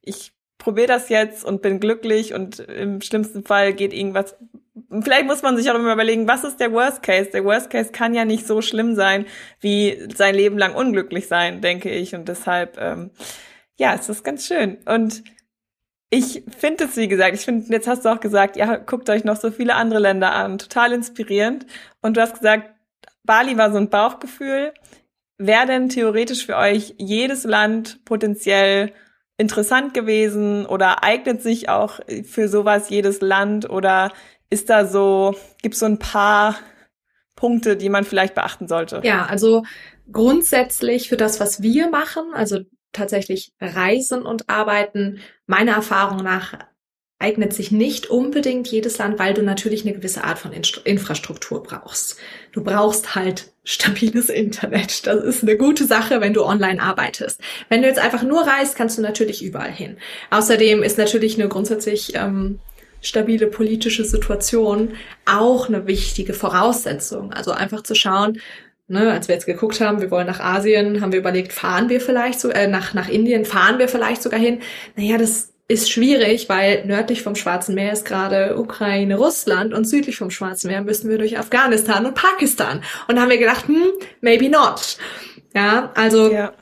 [0.01, 4.37] ich probiere das jetzt und bin glücklich und im schlimmsten Fall geht irgendwas.
[5.03, 7.31] Vielleicht muss man sich auch immer überlegen, was ist der Worst Case?
[7.33, 9.27] Der Worst Case kann ja nicht so schlimm sein,
[9.59, 12.15] wie sein Leben lang unglücklich sein, denke ich.
[12.15, 13.11] Und deshalb, ähm,
[13.77, 14.79] ja, es ist ganz schön.
[14.85, 15.25] Und
[16.11, 19.25] ich finde es, wie gesagt, ich finde, jetzt hast du auch gesagt, ja, guckt euch
[19.25, 21.67] noch so viele andere Länder an, total inspirierend.
[22.03, 22.71] Und du hast gesagt,
[23.25, 24.73] Bali war so ein Bauchgefühl.
[25.39, 28.93] Wäre denn theoretisch für euch jedes Land potenziell
[29.39, 34.13] interessant gewesen oder eignet sich auch für sowas jedes Land oder
[34.51, 36.57] ist da so, gibt es so ein paar
[37.35, 39.01] Punkte, die man vielleicht beachten sollte?
[39.03, 39.65] Ja, also
[40.11, 42.61] grundsätzlich für das, was wir machen, also
[42.93, 46.59] tatsächlich Reisen und Arbeiten, meiner Erfahrung nach
[47.19, 52.19] eignet sich nicht unbedingt jedes Land, weil du natürlich eine gewisse Art von Infrastruktur brauchst.
[52.53, 55.07] Du brauchst halt stabiles Internet.
[55.07, 57.41] Das ist eine gute Sache, wenn du online arbeitest.
[57.69, 59.97] Wenn du jetzt einfach nur reist, kannst du natürlich überall hin.
[60.31, 62.59] Außerdem ist natürlich eine grundsätzlich ähm,
[63.01, 64.95] stabile politische Situation
[65.27, 67.33] auch eine wichtige Voraussetzung.
[67.33, 68.39] Also einfach zu schauen,
[68.89, 71.99] Ne, als wir jetzt geguckt haben, wir wollen nach Asien, haben wir überlegt, fahren wir
[71.99, 74.61] vielleicht so, äh, nach, nach Indien, fahren wir vielleicht sogar hin.
[74.97, 80.17] Naja, das ist schwierig, weil nördlich vom Schwarzen Meer ist gerade Ukraine, Russland und südlich
[80.17, 82.83] vom Schwarzen Meer müssen wir durch Afghanistan und Pakistan.
[83.09, 84.99] Und haben wir gedacht, hm, maybe not.
[85.55, 86.53] Ja, also ja.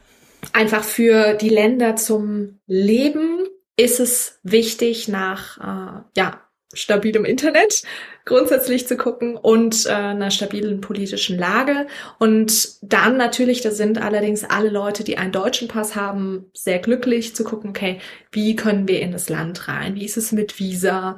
[0.52, 3.46] einfach für die Länder zum Leben
[3.76, 6.40] ist es wichtig, nach äh, ja,
[6.72, 7.82] stabilem Internet
[8.30, 11.88] grundsätzlich zu gucken und äh, einer stabilen politischen Lage.
[12.20, 17.34] Und dann natürlich, da sind allerdings alle Leute, die einen deutschen Pass haben, sehr glücklich
[17.34, 17.98] zu gucken, okay,
[18.30, 19.96] wie können wir in das Land rein?
[19.96, 21.16] Wie ist es mit Visa?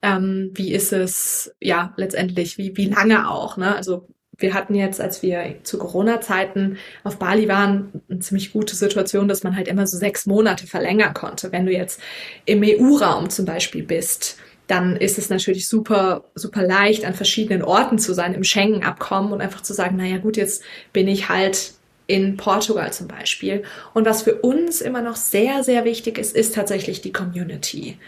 [0.00, 3.76] Ähm, wie ist es, ja, letztendlich, wie, wie lange auch, ne?
[3.76, 9.28] Also wir hatten jetzt, als wir zu Corona-Zeiten auf Bali waren, eine ziemlich gute Situation,
[9.28, 11.52] dass man halt immer so sechs Monate verlängern konnte.
[11.52, 12.00] Wenn du jetzt
[12.46, 17.98] im EU-Raum zum Beispiel bist, dann ist es natürlich super, super leicht, an verschiedenen Orten
[17.98, 21.74] zu sein im Schengen-Abkommen und einfach zu sagen, naja gut, jetzt bin ich halt
[22.06, 23.62] in Portugal zum Beispiel.
[23.92, 27.98] Und was für uns immer noch sehr, sehr wichtig ist, ist tatsächlich die Community.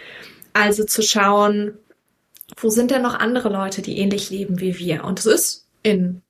[0.53, 1.75] Also zu schauen,
[2.59, 5.05] wo sind denn noch andere Leute, die ähnlich leben wie wir?
[5.05, 6.23] Und es ist in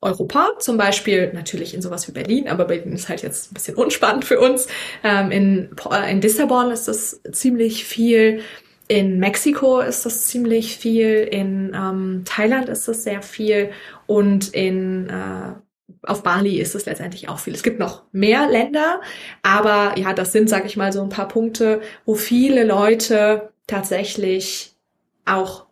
[0.00, 3.76] Europa, zum Beispiel natürlich in sowas wie Berlin, aber Berlin ist halt jetzt ein bisschen
[3.76, 4.66] unspannend für uns.
[5.02, 5.70] Ähm, in,
[6.10, 8.40] in Lissabon ist das ziemlich viel.
[8.88, 13.70] In Mexiko ist das ziemlich viel, in ähm, Thailand ist das sehr viel
[14.06, 15.54] und in äh,
[16.02, 17.54] auf Bali ist es letztendlich auch viel.
[17.54, 19.00] Es gibt noch mehr Länder,
[19.42, 24.76] aber ja, das sind, sag ich mal, so ein paar Punkte, wo viele Leute tatsächlich
[25.24, 25.66] auch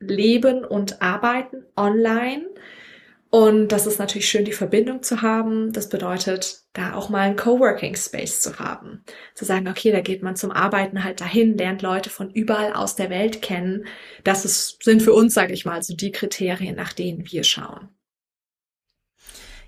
[0.00, 2.46] leben und arbeiten online
[3.34, 5.72] und das ist natürlich schön, die Verbindung zu haben.
[5.72, 9.02] Das bedeutet, da auch mal einen Coworking Space zu haben.
[9.34, 12.94] Zu sagen, okay, da geht man zum Arbeiten halt dahin, lernt Leute von überall aus
[12.94, 13.86] der Welt kennen.
[14.22, 17.88] Das ist, sind für uns, sage ich mal, so die Kriterien, nach denen wir schauen.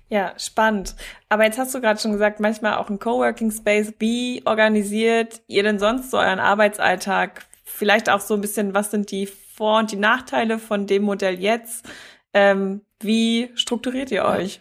[0.07, 0.95] Ja, spannend.
[1.27, 3.91] Aber jetzt hast du gerade schon gesagt, manchmal auch ein Coworking Space.
[3.99, 7.45] Wie organisiert ihr denn sonst so euren Arbeitsalltag?
[7.65, 11.37] Vielleicht auch so ein bisschen, was sind die Vor- und die Nachteile von dem Modell
[11.37, 11.85] jetzt?
[12.33, 14.59] Ähm, wie strukturiert ihr euch?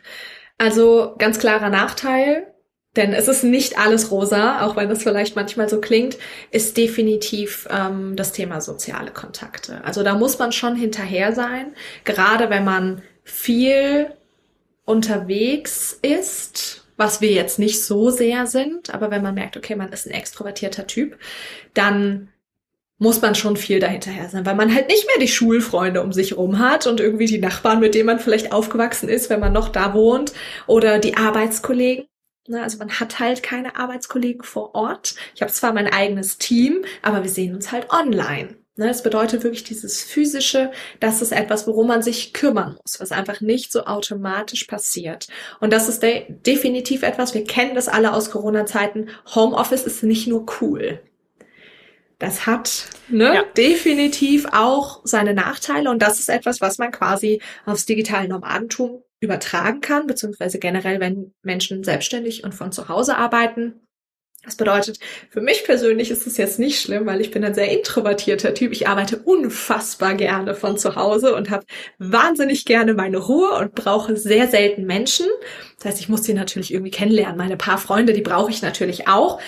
[0.59, 2.47] Also ganz klarer Nachteil,
[2.97, 6.17] denn es ist nicht alles rosa, auch wenn das vielleicht manchmal so klingt,
[6.51, 9.85] ist definitiv ähm, das Thema soziale Kontakte.
[9.85, 14.13] Also da muss man schon hinterher sein, gerade wenn man viel
[14.85, 19.93] unterwegs ist was wir jetzt nicht so sehr sind, aber wenn man merkt, okay, man
[19.93, 21.19] ist ein extrovertierter Typ,
[21.75, 22.29] dann
[22.99, 26.37] muss man schon viel dahinterher sein, weil man halt nicht mehr die Schulfreunde um sich
[26.37, 29.69] rum hat und irgendwie die Nachbarn, mit denen man vielleicht aufgewachsen ist, wenn man noch
[29.69, 30.33] da wohnt,
[30.67, 32.07] oder die Arbeitskollegen.
[32.53, 35.17] Also man hat halt keine Arbeitskollegen vor Ort.
[35.35, 38.57] Ich habe zwar mein eigenes Team, aber wir sehen uns halt online.
[38.77, 43.41] Das bedeutet wirklich dieses physische, das ist etwas, worum man sich kümmern muss, was einfach
[43.41, 45.29] nicht so automatisch passiert.
[45.61, 49.09] Und das ist de definitiv etwas, wir kennen das alle aus Corona-Zeiten.
[49.35, 51.01] Homeoffice ist nicht nur cool
[52.19, 53.45] das hat ne, ja.
[53.57, 59.81] definitiv auch seine Nachteile und das ist etwas, was man quasi aufs digitale Nomadentum übertragen
[59.81, 63.87] kann, beziehungsweise generell, wenn Menschen selbstständig und von zu Hause arbeiten.
[64.47, 67.69] Das bedeutet, für mich persönlich ist es jetzt nicht schlimm, weil ich bin ein sehr
[67.73, 68.71] introvertierter Typ.
[68.71, 71.67] Ich arbeite unfassbar gerne von zu Hause und habe
[71.99, 75.27] wahnsinnig gerne meine Ruhe und brauche sehr selten Menschen.
[75.77, 77.37] Das heißt, ich muss sie natürlich irgendwie kennenlernen.
[77.37, 79.41] Meine paar Freunde, die brauche ich natürlich auch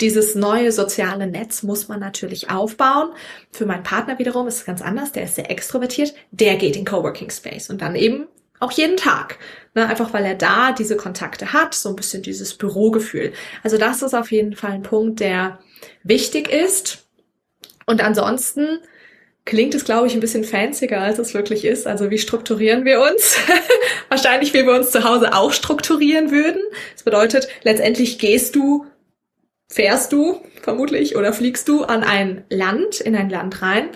[0.00, 3.10] dieses neue soziale Netz muss man natürlich aufbauen.
[3.52, 5.12] Für meinen Partner wiederum ist es ganz anders.
[5.12, 6.14] Der ist sehr extrovertiert.
[6.32, 8.26] Der geht in Coworking Space und dann eben
[8.58, 9.38] auch jeden Tag.
[9.74, 13.32] Ne, einfach weil er da diese Kontakte hat, so ein bisschen dieses Bürogefühl.
[13.62, 15.58] Also das ist auf jeden Fall ein Punkt, der
[16.02, 17.06] wichtig ist.
[17.86, 18.78] Und ansonsten
[19.44, 21.86] klingt es, glaube ich, ein bisschen fancier, als es wirklich ist.
[21.86, 23.36] Also wie strukturieren wir uns?
[24.08, 26.62] Wahrscheinlich, wie wir uns zu Hause auch strukturieren würden.
[26.94, 28.86] Das bedeutet, letztendlich gehst du
[29.74, 33.88] fährst du vermutlich oder fliegst du an ein Land, in ein Land rein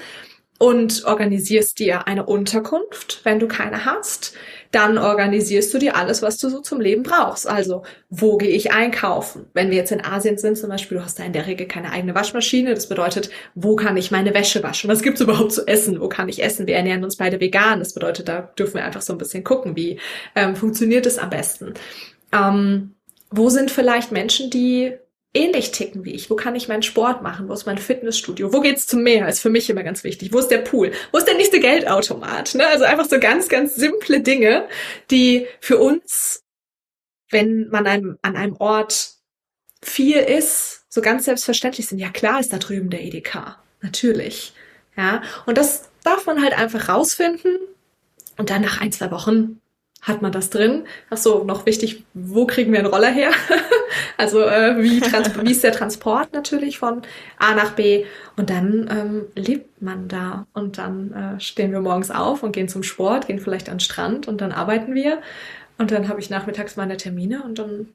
[0.58, 4.34] und organisierst dir eine Unterkunft, wenn du keine hast.
[4.72, 7.48] Dann organisierst du dir alles, was du so zum Leben brauchst.
[7.48, 9.46] Also, wo gehe ich einkaufen?
[9.54, 11.92] Wenn wir jetzt in Asien sind zum Beispiel, du hast da in der Regel keine
[11.92, 12.74] eigene Waschmaschine.
[12.74, 14.90] Das bedeutet, wo kann ich meine Wäsche waschen?
[14.90, 16.00] Was gibt's überhaupt zu essen?
[16.00, 16.66] Wo kann ich essen?
[16.66, 17.78] Wir ernähren uns beide vegan.
[17.78, 20.00] Das bedeutet, da dürfen wir einfach so ein bisschen gucken, wie
[20.34, 21.74] ähm, funktioniert es am besten.
[22.32, 22.96] Ähm,
[23.30, 24.98] wo sind vielleicht Menschen, die
[25.38, 26.28] ähnlich ticken wie ich?
[26.30, 27.48] Wo kann ich meinen Sport machen?
[27.48, 28.52] Wo ist mein Fitnessstudio?
[28.52, 29.28] Wo geht's zum Meer?
[29.28, 30.32] Ist für mich immer ganz wichtig.
[30.32, 30.92] Wo ist der Pool?
[31.12, 32.54] Wo ist der nächste Geldautomat?
[32.54, 32.66] Ne?
[32.66, 34.68] Also einfach so ganz, ganz simple Dinge,
[35.10, 36.42] die für uns,
[37.30, 39.12] wenn man einem, an einem Ort
[39.82, 41.98] viel ist, so ganz selbstverständlich sind.
[41.98, 43.56] Ja, klar ist da drüben der EDK.
[43.80, 44.52] Natürlich.
[44.96, 45.22] Ja.
[45.46, 47.56] Und das darf man halt einfach rausfinden.
[48.36, 49.60] Und dann nach ein, zwei Wochen
[50.08, 50.84] hat man das drin?
[51.10, 53.30] Ach so, noch wichtig, wo kriegen wir einen Roller her?
[54.16, 55.00] also äh, wie,
[55.42, 57.02] wie ist der Transport natürlich von
[57.38, 58.06] A nach B?
[58.36, 62.68] Und dann ähm, lebt man da und dann äh, stehen wir morgens auf und gehen
[62.68, 65.20] zum Sport, gehen vielleicht an den Strand und dann arbeiten wir
[65.78, 67.88] und dann habe ich nachmittags meine Termine und dann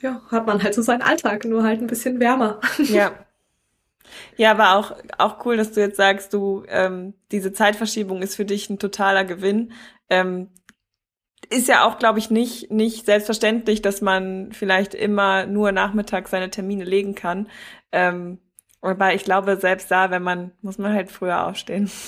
[0.00, 2.60] ja, hat man halt so seinen Alltag, nur halt ein bisschen wärmer.
[2.78, 3.12] Ja.
[4.38, 8.46] Ja, aber auch, auch cool, dass du jetzt sagst, du, ähm, diese Zeitverschiebung ist für
[8.46, 9.72] dich ein totaler Gewinn.
[10.08, 10.48] Ähm,
[11.50, 16.50] ist ja auch, glaube ich, nicht, nicht selbstverständlich, dass man vielleicht immer nur nachmittags seine
[16.50, 17.48] Termine legen kann.
[17.92, 18.38] Ähm,
[18.80, 21.90] aber ich glaube, selbst da, wenn man, muss man halt früher aufstehen.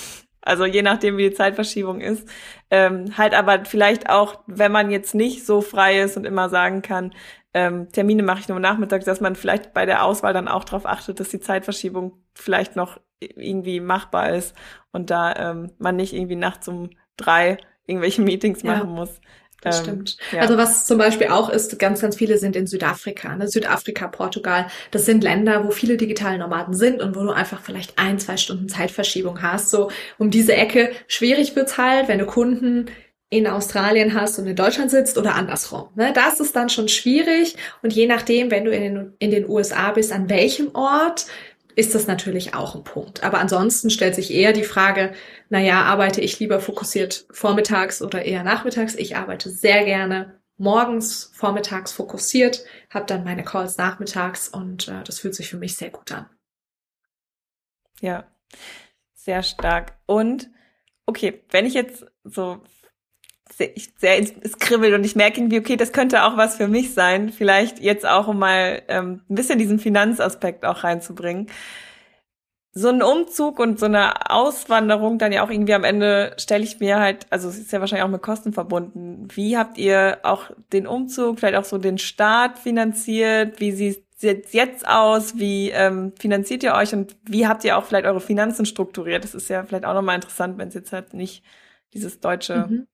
[0.43, 2.27] Also je nachdem, wie die Zeitverschiebung ist.
[2.71, 6.81] Ähm, halt aber vielleicht auch, wenn man jetzt nicht so frei ist und immer sagen
[6.81, 7.13] kann,
[7.53, 10.87] ähm, Termine mache ich nur nachmittags, dass man vielleicht bei der Auswahl dann auch darauf
[10.87, 14.57] achtet, dass die Zeitverschiebung vielleicht noch irgendwie machbar ist
[14.93, 17.59] und da ähm, man nicht irgendwie nachts um drei
[17.91, 18.95] irgendwelche Meetings machen ja.
[18.95, 19.11] muss.
[19.61, 20.17] Das ähm, stimmt.
[20.33, 20.41] Ja.
[20.41, 23.37] Also was zum Beispiel auch ist, ganz, ganz viele sind in Südafrika.
[23.37, 23.49] Ne?
[23.49, 27.99] Südafrika, Portugal, das sind Länder, wo viele digitale Nomaden sind und wo du einfach vielleicht
[27.99, 29.71] ein, zwei Stunden Zeitverschiebung hast.
[29.71, 32.87] So um diese Ecke schwierig wird's halt, wenn du Kunden
[33.33, 35.89] in Australien hast und in Deutschland sitzt oder andersrum.
[35.95, 36.13] Ne?
[36.13, 39.93] Das ist dann schon schwierig und je nachdem, wenn du in den, in den USA
[39.93, 41.27] bist, an welchem Ort,
[41.81, 43.23] ist das natürlich auch ein Punkt.
[43.25, 45.15] Aber ansonsten stellt sich eher die Frage,
[45.49, 48.95] naja, arbeite ich lieber fokussiert vormittags oder eher nachmittags?
[48.95, 55.21] Ich arbeite sehr gerne morgens, vormittags fokussiert, habe dann meine Calls nachmittags und äh, das
[55.21, 56.29] fühlt sich für mich sehr gut an.
[58.03, 58.25] Ja,
[59.15, 59.99] sehr stark.
[60.05, 60.51] Und
[61.07, 62.63] okay, wenn ich jetzt so
[63.53, 66.95] sehr, sehr es kribbelt und ich merke irgendwie, okay, das könnte auch was für mich
[66.95, 67.31] sein.
[67.31, 71.49] Vielleicht jetzt auch, um mal ähm, ein bisschen diesen Finanzaspekt auch reinzubringen.
[72.73, 76.79] So ein Umzug und so eine Auswanderung dann ja auch irgendwie am Ende stelle ich
[76.79, 79.27] mir halt, also es ist ja wahrscheinlich auch mit Kosten verbunden.
[79.35, 83.59] Wie habt ihr auch den Umzug, vielleicht auch so den Start finanziert?
[83.59, 85.37] Wie sieht es jetzt aus?
[85.37, 89.25] Wie ähm, finanziert ihr euch und wie habt ihr auch vielleicht eure Finanzen strukturiert?
[89.25, 91.43] Das ist ja vielleicht auch nochmal interessant, wenn es jetzt halt nicht
[91.93, 92.87] dieses deutsche mhm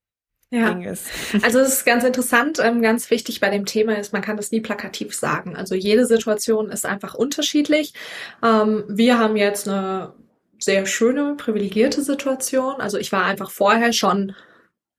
[0.50, 0.72] ja.
[0.72, 1.06] Ding ist.
[1.42, 4.52] Also es ist ganz interessant, ähm, ganz wichtig bei dem Thema ist, man kann das
[4.52, 5.56] nie plakativ sagen.
[5.56, 7.94] Also jede Situation ist einfach unterschiedlich.
[8.42, 10.14] Ähm, wir haben jetzt eine
[10.58, 12.80] sehr schöne, privilegierte Situation.
[12.80, 14.34] Also ich war einfach vorher schon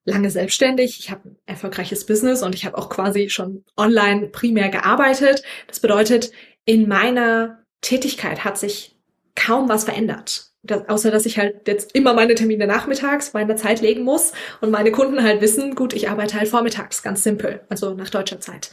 [0.06, 4.70] lange selbstständig, ich habe ein erfolgreiches Business und ich habe auch quasi schon online primär
[4.70, 5.44] gearbeitet.
[5.68, 6.32] Das bedeutet,
[6.64, 8.98] in meiner Tätigkeit hat sich
[9.36, 10.48] kaum was verändert.
[10.68, 14.72] Das, außer dass ich halt jetzt immer meine Termine nachmittags meiner Zeit legen muss und
[14.72, 18.72] meine Kunden halt wissen, gut, ich arbeite halt vormittags, ganz simpel, also nach deutscher Zeit.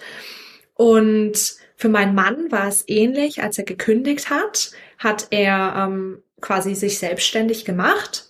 [0.74, 1.38] Und
[1.76, 6.98] für meinen Mann war es ähnlich, als er gekündigt hat, hat er ähm, quasi sich
[6.98, 8.28] selbstständig gemacht.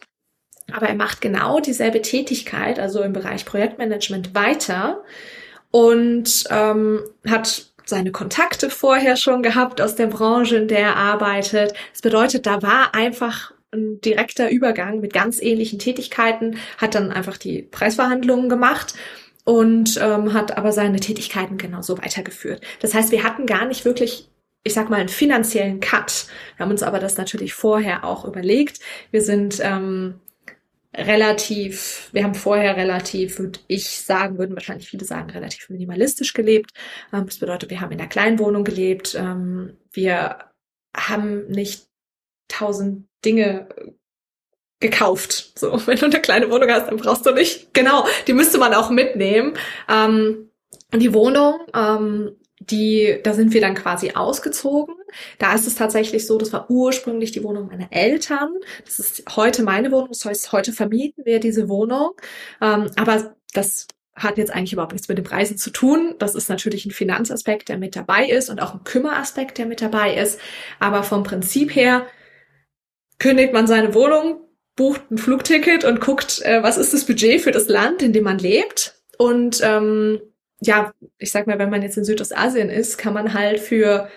[0.73, 5.05] Aber er macht genau dieselbe Tätigkeit, also im Bereich Projektmanagement weiter
[5.71, 11.75] und ähm, hat seine Kontakte vorher schon gehabt aus der Branche, in der er arbeitet.
[11.93, 17.37] Das bedeutet, da war einfach ein direkter Übergang mit ganz ähnlichen Tätigkeiten, hat dann einfach
[17.37, 18.95] die Preisverhandlungen gemacht
[19.45, 22.63] und ähm, hat aber seine Tätigkeiten genauso weitergeführt.
[22.81, 24.29] Das heißt, wir hatten gar nicht wirklich
[24.67, 26.27] ich sag mal, einen finanziellen Cut.
[26.57, 28.81] Wir haben uns aber das natürlich vorher auch überlegt.
[29.11, 30.15] Wir sind ähm,
[30.97, 36.71] relativ, wir haben vorher relativ, würde ich sagen, würden wahrscheinlich viele sagen, relativ minimalistisch gelebt.
[37.13, 39.15] Ähm, das bedeutet, wir haben in der kleinen Wohnung gelebt.
[39.15, 40.39] Ähm, wir
[40.97, 41.87] haben nicht
[42.49, 43.69] tausend Dinge
[44.81, 45.59] gekauft.
[45.59, 47.75] So, wenn du eine kleine Wohnung hast, dann brauchst du nicht.
[47.75, 49.55] Genau, die müsste man auch mitnehmen.
[49.89, 50.51] Ähm,
[50.93, 54.95] die Wohnung, ähm, die, da sind wir dann quasi ausgezogen.
[55.39, 58.55] Da ist es tatsächlich so, das war ursprünglich die Wohnung meiner Eltern.
[58.85, 60.09] Das ist heute meine Wohnung.
[60.09, 62.13] Das heißt, heute vermieten wir diese Wohnung.
[62.61, 66.15] Ähm, aber das hat jetzt eigentlich überhaupt nichts mit den Preisen zu tun.
[66.19, 69.83] Das ist natürlich ein Finanzaspekt, der mit dabei ist und auch ein Kümmeraspekt, der mit
[69.83, 70.39] dabei ist.
[70.79, 72.07] Aber vom Prinzip her
[73.19, 74.41] kündigt man seine Wohnung,
[74.77, 78.25] bucht ein Flugticket und guckt, äh, was ist das Budget für das Land, in dem
[78.25, 78.95] man lebt.
[79.19, 80.21] Und ähm,
[80.61, 84.09] ja, ich sag mal, wenn man jetzt in Südostasien ist, kann man halt für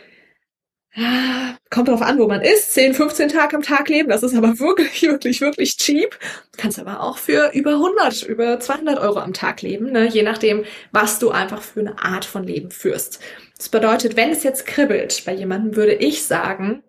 [1.70, 4.10] kommt drauf an, wo man ist, 10, 15 Tage am Tag leben.
[4.10, 6.18] Das ist aber wirklich, wirklich, wirklich cheap.
[6.54, 10.08] Du kannst aber auch für über 100, über 200 Euro am Tag leben, ne?
[10.08, 13.20] je nachdem, was du einfach für eine Art von Leben führst.
[13.58, 16.84] Das bedeutet, wenn es jetzt kribbelt bei jemandem, würde ich sagen,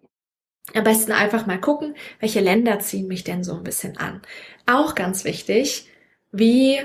[0.75, 4.23] am besten einfach mal gucken, welche Länder ziehen mich denn so ein bisschen an.
[4.67, 5.89] Auch ganz wichtig,
[6.33, 6.81] wie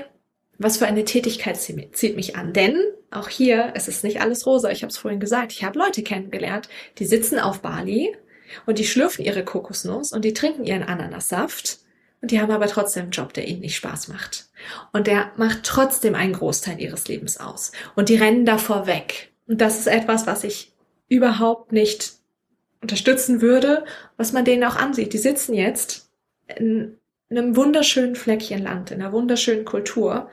[0.58, 2.52] was für eine Tätigkeit zieht mich an?
[2.52, 2.78] Denn
[3.10, 4.70] auch hier es ist nicht alles rosa.
[4.70, 5.52] Ich habe es vorhin gesagt.
[5.52, 6.68] Ich habe Leute kennengelernt,
[6.98, 8.16] die sitzen auf Bali
[8.66, 11.78] und die schlürfen ihre Kokosnuss und die trinken ihren Ananassaft
[12.24, 14.46] und die haben aber trotzdem einen Job, der ihnen nicht Spaß macht.
[14.94, 17.72] Und der macht trotzdem einen Großteil ihres Lebens aus.
[17.96, 19.30] Und die rennen davor weg.
[19.46, 20.72] Und das ist etwas, was ich
[21.06, 22.13] überhaupt nicht
[22.84, 23.84] unterstützen würde,
[24.16, 25.12] was man denen auch ansieht.
[25.12, 26.10] Die sitzen jetzt
[26.56, 26.98] in
[27.34, 30.30] in einem wunderschönen Fleckchen Land, in einer wunderschönen Kultur,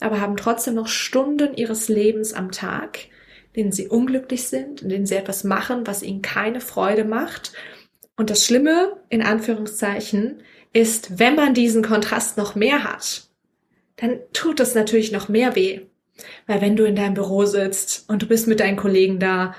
[0.00, 3.06] aber haben trotzdem noch Stunden ihres Lebens am Tag,
[3.52, 7.52] in denen sie unglücklich sind, in denen sie etwas machen, was ihnen keine Freude macht.
[8.16, 13.28] Und das Schlimme, in Anführungszeichen, ist, wenn man diesen Kontrast noch mehr hat,
[13.96, 15.82] dann tut es natürlich noch mehr weh.
[16.46, 19.54] Weil wenn du in deinem Büro sitzt und du bist mit deinen Kollegen da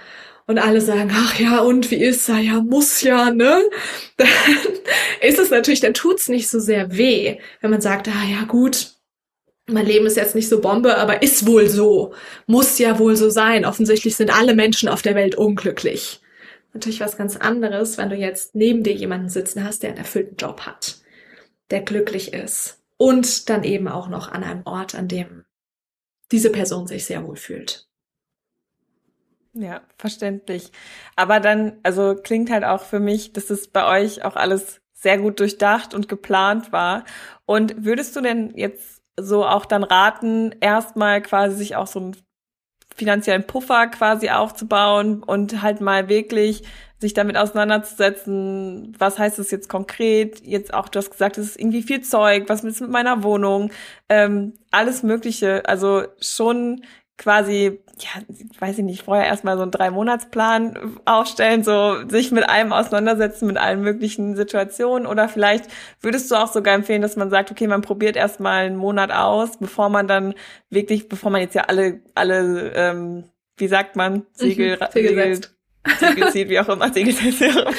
[0.47, 2.39] und alle sagen, ach ja, und wie ist er?
[2.39, 3.61] Ja, muss ja, ne?
[4.17, 4.27] Dann
[5.21, 8.93] ist es natürlich, dann tut's nicht so sehr weh, wenn man sagt, ah ja, gut,
[9.67, 12.13] mein Leben ist jetzt nicht so Bombe, aber ist wohl so.
[12.47, 13.65] Muss ja wohl so sein.
[13.65, 16.21] Offensichtlich sind alle Menschen auf der Welt unglücklich.
[16.73, 20.35] Natürlich was ganz anderes, wenn du jetzt neben dir jemanden sitzen hast, der einen erfüllten
[20.35, 20.97] Job hat,
[21.71, 25.45] der glücklich ist und dann eben auch noch an einem Ort, an dem
[26.31, 27.87] diese Person sich sehr wohl fühlt.
[29.53, 30.71] Ja, verständlich.
[31.15, 35.17] Aber dann, also klingt halt auch für mich, dass es bei euch auch alles sehr
[35.19, 37.03] gut durchdacht und geplant war.
[37.45, 42.17] Und würdest du denn jetzt so auch dann raten, erstmal quasi sich auch so einen
[42.95, 46.63] finanziellen Puffer quasi aufzubauen und halt mal wirklich
[46.99, 50.39] sich damit auseinanderzusetzen, was heißt das jetzt konkret?
[50.45, 53.71] Jetzt auch, du hast gesagt, es ist irgendwie viel Zeug, was ist mit meiner Wohnung,
[54.09, 55.63] ähm, alles Mögliche.
[55.67, 56.83] Also schon
[57.17, 58.09] quasi, ja,
[58.59, 63.57] weiß ich nicht, vorher erstmal so einen Drei-Monats-Plan aufstellen, so sich mit allem auseinandersetzen, mit
[63.57, 65.07] allen möglichen Situationen.
[65.07, 65.65] Oder vielleicht
[66.01, 69.57] würdest du auch sogar empfehlen, dass man sagt, okay, man probiert erstmal einen Monat aus,
[69.57, 70.33] bevor man dann
[70.69, 73.25] wirklich, bevor man jetzt ja alle, alle, ähm,
[73.57, 74.25] wie sagt man, mhm.
[74.33, 75.41] Segel, Segel,
[75.99, 77.13] Segel zieht, wie auch immer, Segel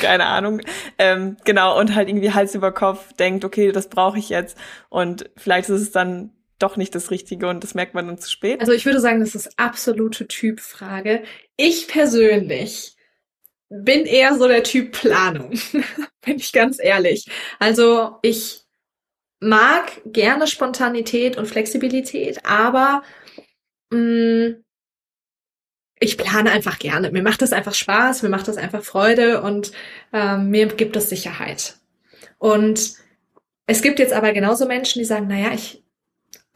[0.00, 0.60] keine Ahnung.
[0.98, 4.56] Ähm, genau, und halt irgendwie Hals über Kopf denkt, okay, das brauche ich jetzt.
[4.90, 6.30] Und vielleicht ist es dann
[6.64, 8.60] doch nicht das Richtige und das merkt man dann zu spät?
[8.60, 11.22] Also ich würde sagen, das ist absolute Typfrage.
[11.56, 12.96] Ich persönlich
[13.68, 15.50] bin eher so der Typ Planung,
[16.24, 17.26] bin ich ganz ehrlich.
[17.58, 18.62] Also ich
[19.40, 23.02] mag gerne Spontanität und Flexibilität, aber
[23.90, 24.64] mh, mm,
[26.00, 27.10] ich plane einfach gerne.
[27.12, 29.72] Mir macht das einfach Spaß, mir macht das einfach Freude und
[30.12, 31.76] ähm, mir gibt es Sicherheit.
[32.38, 32.94] Und
[33.66, 35.83] es gibt jetzt aber genauso Menschen, die sagen, naja, ich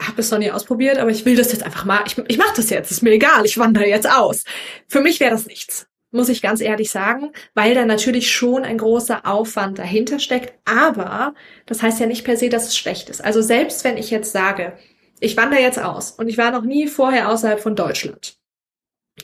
[0.01, 2.03] habe es noch nie ausprobiert, aber ich will das jetzt einfach mal.
[2.07, 4.44] Ich, ich mache das jetzt, ist mir egal, ich wandere jetzt aus.
[4.86, 8.78] Für mich wäre das nichts, muss ich ganz ehrlich sagen, weil da natürlich schon ein
[8.78, 10.55] großer Aufwand dahinter steckt.
[10.64, 11.34] Aber
[11.66, 13.24] das heißt ja nicht per se, dass es schlecht ist.
[13.24, 14.78] Also selbst wenn ich jetzt sage,
[15.20, 18.38] ich wandere jetzt aus und ich war noch nie vorher außerhalb von Deutschland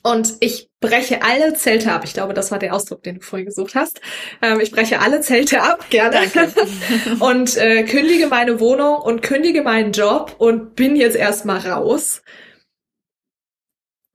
[0.02, 2.02] und ich breche alle Zelte ab.
[2.04, 4.00] Ich glaube, das war der Ausdruck, den du vorhin gesucht hast.
[4.42, 6.20] Ähm, ich breche alle Zelte ab, gerne.
[7.20, 12.22] und äh, kündige meine Wohnung und kündige meinen Job und bin jetzt erstmal raus.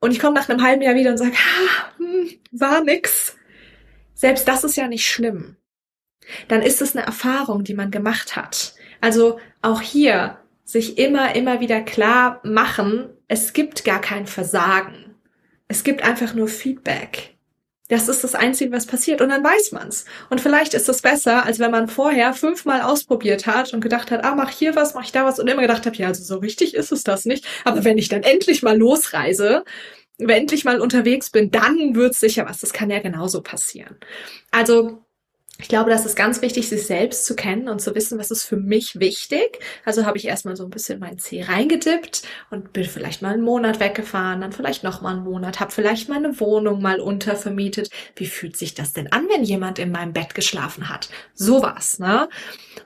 [0.00, 3.36] Und ich komme nach einem halben Jahr wieder und sage, ah, hm, war nix.
[4.14, 5.56] Selbst das ist ja nicht schlimm.
[6.48, 8.74] Dann ist es eine Erfahrung, die man gemacht hat.
[9.00, 15.09] Also auch hier sich immer, immer wieder klar machen, es gibt gar kein Versagen
[15.70, 17.36] es gibt einfach nur Feedback.
[17.86, 19.20] Das ist das Einzige, was passiert.
[19.20, 20.04] Und dann weiß man's.
[20.28, 24.24] Und vielleicht ist das besser, als wenn man vorher fünfmal ausprobiert hat und gedacht hat,
[24.24, 26.38] ah, mach hier was, mach ich da was und immer gedacht habe, ja, also so
[26.38, 27.46] richtig ist es das nicht.
[27.64, 29.64] Aber wenn ich dann endlich mal losreise,
[30.18, 32.58] wenn endlich mal unterwegs bin, dann wird's sicher was.
[32.58, 33.96] Das kann ja genauso passieren.
[34.50, 35.04] Also
[35.60, 38.44] ich glaube, das ist ganz wichtig, sich selbst zu kennen und zu wissen, was ist
[38.44, 39.58] für mich wichtig.
[39.84, 43.42] Also habe ich erstmal so ein bisschen mein C reingedippt und bin vielleicht mal einen
[43.42, 47.90] Monat weggefahren, dann vielleicht noch mal einen Monat, habe vielleicht meine Wohnung mal untervermietet.
[48.16, 51.08] Wie fühlt sich das denn an, wenn jemand in meinem Bett geschlafen hat?
[51.34, 52.28] Sowas, ne?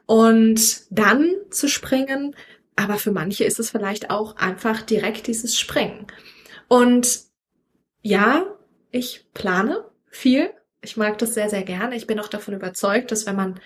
[0.07, 2.35] Und dann zu springen,
[2.77, 6.07] aber für manche ist es vielleicht auch einfach direkt dieses Springen.
[6.69, 7.21] Und
[8.03, 8.45] ja,
[8.91, 10.51] ich plane viel,
[10.85, 11.97] ich mag das sehr, sehr gerne.
[11.97, 13.61] Ich bin auch davon überzeugt, dass wenn man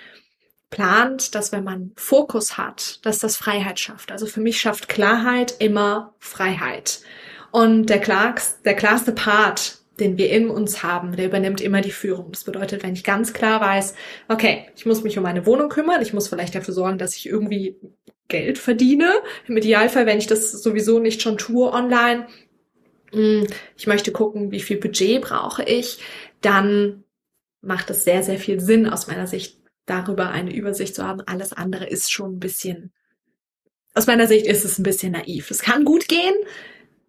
[0.71, 4.13] plant, dass wenn man Fokus hat, dass das Freiheit schafft.
[4.13, 7.01] Also für mich schafft Klarheit immer Freiheit.
[7.51, 11.91] Und der, klarst, der klarste Part, den wir in uns haben, der übernimmt immer die
[11.91, 12.31] Führung.
[12.31, 13.95] Das bedeutet, wenn ich ganz klar weiß,
[14.29, 17.27] okay, ich muss mich um meine Wohnung kümmern, ich muss vielleicht dafür sorgen, dass ich
[17.27, 17.77] irgendwie
[18.29, 19.11] Geld verdiene.
[19.47, 22.27] Im Idealfall, wenn ich das sowieso nicht schon tue online.
[23.13, 23.47] Hm,
[23.77, 25.99] ich möchte gucken, wie viel Budget brauche ich.
[26.43, 27.05] Dann
[27.61, 31.23] macht es sehr, sehr viel Sinn aus meiner Sicht, darüber eine Übersicht zu haben.
[31.27, 32.93] Alles andere ist schon ein bisschen,
[33.95, 35.51] aus meiner Sicht ist es ein bisschen naiv.
[35.51, 36.35] Es kann gut gehen,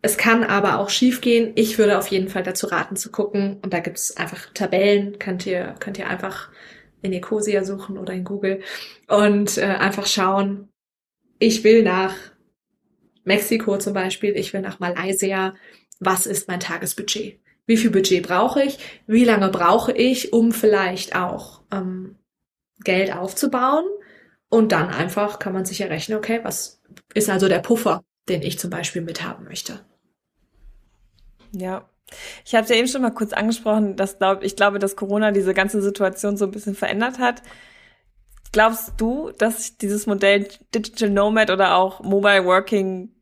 [0.02, 1.52] es kann aber auch schief gehen.
[1.56, 3.60] Ich würde auf jeden Fall dazu raten zu gucken.
[3.62, 6.50] Und da gibt es einfach Tabellen, könnt ihr, könnt ihr einfach
[7.02, 8.62] in Ecosia suchen oder in Google
[9.08, 10.70] und äh, einfach schauen,
[11.40, 12.14] ich will nach
[13.24, 15.56] Mexiko zum Beispiel, ich will nach Malaysia,
[16.00, 17.40] was ist mein Tagesbudget?
[17.70, 22.16] Wie viel Budget brauche ich, wie lange brauche ich, um vielleicht auch ähm,
[22.84, 23.86] Geld aufzubauen.
[24.50, 26.82] Und dann einfach kann man sich errechnen, okay, was
[27.14, 29.86] ist also der Puffer, den ich zum Beispiel mithaben möchte.
[31.52, 31.88] Ja,
[32.44, 35.54] ich habe ja eben schon mal kurz angesprochen, dass glaub, ich glaube, dass Corona diese
[35.54, 37.44] ganze Situation so ein bisschen verändert hat.
[38.52, 43.14] Glaubst du, dass dieses Modell Digital Nomad oder auch Mobile Working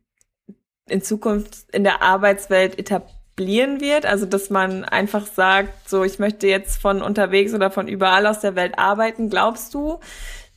[0.87, 4.05] in Zukunft in der Arbeitswelt etabliert etablieren wird.
[4.05, 8.39] Also, dass man einfach sagt, so, ich möchte jetzt von unterwegs oder von überall aus
[8.39, 9.29] der Welt arbeiten.
[9.29, 9.99] Glaubst du,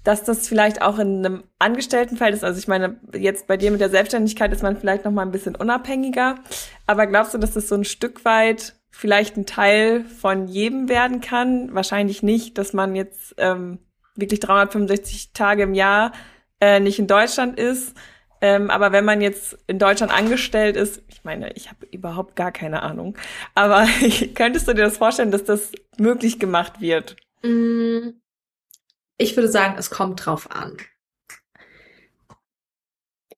[0.02, 2.44] dass das vielleicht auch in einem Angestelltenfeld ist?
[2.44, 5.32] Also, ich meine, jetzt bei dir mit der Selbstständigkeit ist man vielleicht noch mal ein
[5.32, 6.36] bisschen unabhängiger.
[6.86, 11.20] Aber glaubst du, dass das so ein Stück weit vielleicht ein Teil von jedem werden
[11.20, 11.74] kann?
[11.74, 13.78] Wahrscheinlich nicht, dass man jetzt ähm,
[14.16, 16.12] wirklich 365 Tage im Jahr
[16.60, 17.94] äh, nicht in Deutschland ist
[18.40, 22.52] ähm, aber wenn man jetzt in Deutschland angestellt ist, ich meine, ich habe überhaupt gar
[22.52, 23.16] keine Ahnung,
[23.54, 23.86] aber
[24.34, 27.16] könntest du dir das vorstellen, dass das möglich gemacht wird?
[27.42, 28.10] Mm,
[29.18, 30.76] ich würde sagen, es kommt drauf an.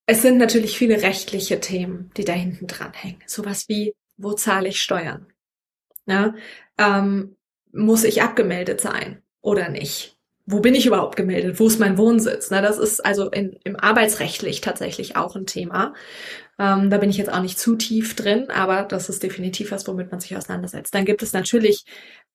[0.06, 3.22] Es sind natürlich viele rechtliche Themen, die da hinten dran hängen.
[3.26, 5.32] Sowas wie, wo zahle ich Steuern?
[6.06, 6.34] Ja,
[6.78, 7.36] ähm,
[7.72, 10.11] muss ich abgemeldet sein oder nicht?
[10.46, 11.60] Wo bin ich überhaupt gemeldet?
[11.60, 12.50] Wo ist mein Wohnsitz?
[12.50, 15.94] Na, das ist also in, im Arbeitsrechtlich tatsächlich auch ein Thema.
[16.58, 19.86] Ähm, da bin ich jetzt auch nicht zu tief drin, aber das ist definitiv was,
[19.86, 20.94] womit man sich auseinandersetzt.
[20.94, 21.84] Dann gibt es natürlich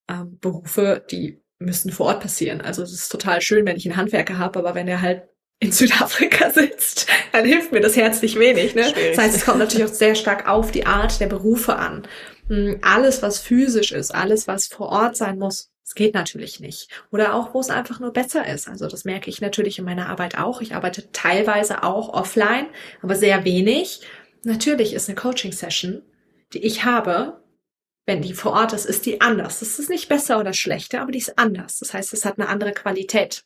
[0.09, 2.61] ähm, Berufe, die müssen vor Ort passieren.
[2.61, 5.23] Also es ist total schön, wenn ich einen Handwerker habe, aber wenn er halt
[5.59, 8.75] in Südafrika sitzt, dann hilft mir das herzlich wenig.
[8.75, 8.93] Ne?
[9.09, 12.07] Das heißt, es kommt natürlich auch sehr stark auf die Art der Berufe an.
[12.47, 16.89] Hm, alles, was physisch ist, alles, was vor Ort sein muss, es geht natürlich nicht.
[17.11, 18.67] Oder auch, wo es einfach nur besser ist.
[18.67, 20.59] Also das merke ich natürlich in meiner Arbeit auch.
[20.59, 22.67] Ich arbeite teilweise auch offline,
[23.01, 24.01] aber sehr wenig.
[24.43, 26.01] Natürlich ist eine Coaching-Session,
[26.51, 27.41] die ich habe,
[28.05, 29.61] wenn die vor Ort ist, ist die anders.
[29.61, 31.79] Das ist nicht besser oder schlechter, aber die ist anders.
[31.79, 33.45] Das heißt, es hat eine andere Qualität.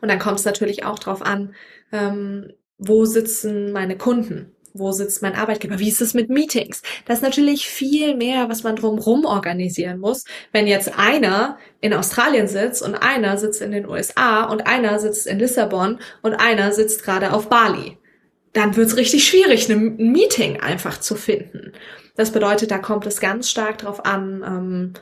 [0.00, 1.56] Und dann kommt es natürlich auch drauf an,
[1.90, 4.54] ähm, wo sitzen meine Kunden?
[4.78, 6.82] Wo sitzt mein Arbeitgeber, wie ist es mit Meetings.
[7.06, 10.24] Das ist natürlich viel mehr, was man drumherum organisieren muss.
[10.52, 15.26] Wenn jetzt einer in Australien sitzt und einer sitzt in den USA und einer sitzt
[15.26, 17.98] in Lissabon und einer sitzt gerade auf Bali.
[18.52, 21.72] dann wird's richtig schwierig, ein Meeting einfach zu finden.
[22.14, 24.92] Das bedeutet, da kommt es ganz stark darauf an, ähm,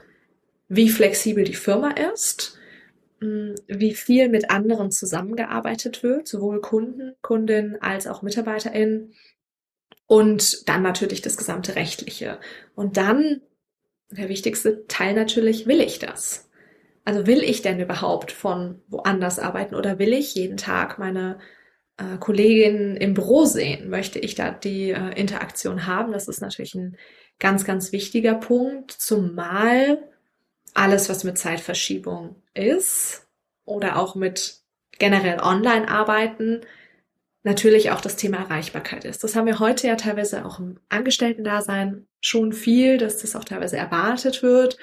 [0.69, 2.59] wie flexibel die Firma ist,
[3.21, 9.15] hm, wie viel mit anderen zusammengearbeitet wird, sowohl Kunden, Kundinnen als auch MitarbeiterInnen
[10.07, 12.39] und dann natürlich das gesamte Rechtliche.
[12.75, 13.41] Und dann
[14.11, 16.49] der wichtigste Teil natürlich, will ich das?
[17.05, 21.39] Also will ich denn überhaupt von woanders arbeiten oder will ich jeden Tag meine
[21.99, 23.91] äh, Kolleginnen im Büro sehen?
[23.91, 26.13] Möchte ich da die äh, Interaktion haben?
[26.13, 26.97] Das ist natürlich ein
[27.39, 29.99] ganz, ganz wichtiger Punkt, zumal
[30.73, 33.27] alles, was mit Zeitverschiebung ist
[33.65, 34.61] oder auch mit
[34.99, 36.63] generell Online-Arbeiten,
[37.45, 39.23] natürlich auch das Thema Erreichbarkeit ist.
[39.23, 43.77] Das haben wir heute ja teilweise auch im Angestellten-Dasein schon viel, dass das auch teilweise
[43.77, 44.79] erwartet wird.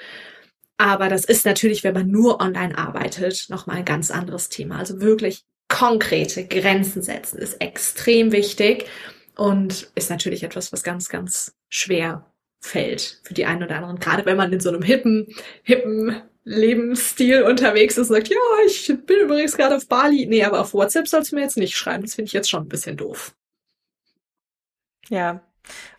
[0.78, 4.78] Aber das ist natürlich, wenn man nur online arbeitet, nochmal ein ganz anderes Thema.
[4.78, 8.86] Also wirklich konkrete Grenzen setzen ist extrem wichtig
[9.36, 12.26] und ist natürlich etwas, was ganz, ganz schwer
[12.60, 13.98] fällt für die einen oder anderen.
[13.98, 15.26] Gerade wenn man in so einem hippen,
[15.62, 18.36] hippen Lebensstil unterwegs ist und sagt, ja,
[18.66, 20.26] ich bin übrigens gerade auf Bali.
[20.26, 22.02] Nee, aber auf WhatsApp sollst du mir jetzt nicht schreiben.
[22.02, 23.34] Das finde ich jetzt schon ein bisschen doof.
[25.08, 25.42] Ja,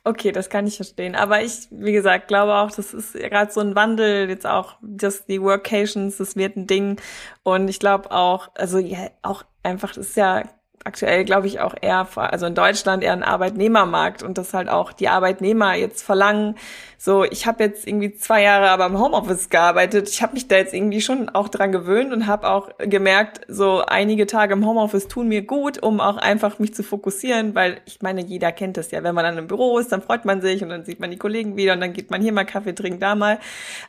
[0.04, 1.16] okay, das kann ich verstehen.
[1.16, 5.26] Aber ich, wie gesagt, glaube auch, das ist gerade so ein Wandel, jetzt auch, dass
[5.26, 7.00] die Workations, das wird ein Ding.
[7.44, 10.44] Und ich glaube auch, also ja, auch einfach, das ist ja
[10.84, 14.92] aktuell, glaube ich, auch eher, also in Deutschland eher ein Arbeitnehmermarkt und das halt auch
[14.92, 16.56] die Arbeitnehmer jetzt verlangen.
[16.98, 20.10] So, ich habe jetzt irgendwie zwei Jahre aber im Homeoffice gearbeitet.
[20.10, 23.84] Ich habe mich da jetzt irgendwie schon auch dran gewöhnt und habe auch gemerkt, so
[23.86, 28.02] einige Tage im Homeoffice tun mir gut, um auch einfach mich zu fokussieren, weil ich
[28.02, 29.04] meine, jeder kennt das ja.
[29.04, 31.18] Wenn man dann im Büro ist, dann freut man sich und dann sieht man die
[31.18, 33.40] Kollegen wieder und dann geht man hier mal Kaffee trinken, da mal.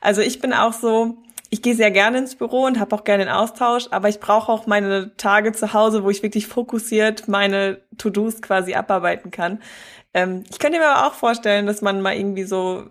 [0.00, 1.16] Also ich bin auch so,
[1.54, 4.50] ich gehe sehr gerne ins Büro und habe auch gerne den Austausch, aber ich brauche
[4.50, 9.62] auch meine Tage zu Hause, wo ich wirklich fokussiert meine To-Dos quasi abarbeiten kann.
[10.14, 12.86] Ähm, ich könnte mir aber auch vorstellen, dass man mal irgendwie so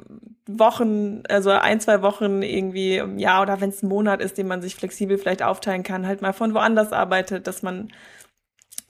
[0.47, 4.47] Wochen, also ein, zwei Wochen irgendwie im Jahr oder wenn es ein Monat ist, den
[4.47, 7.91] man sich flexibel vielleicht aufteilen kann, halt mal von woanders arbeitet, dass man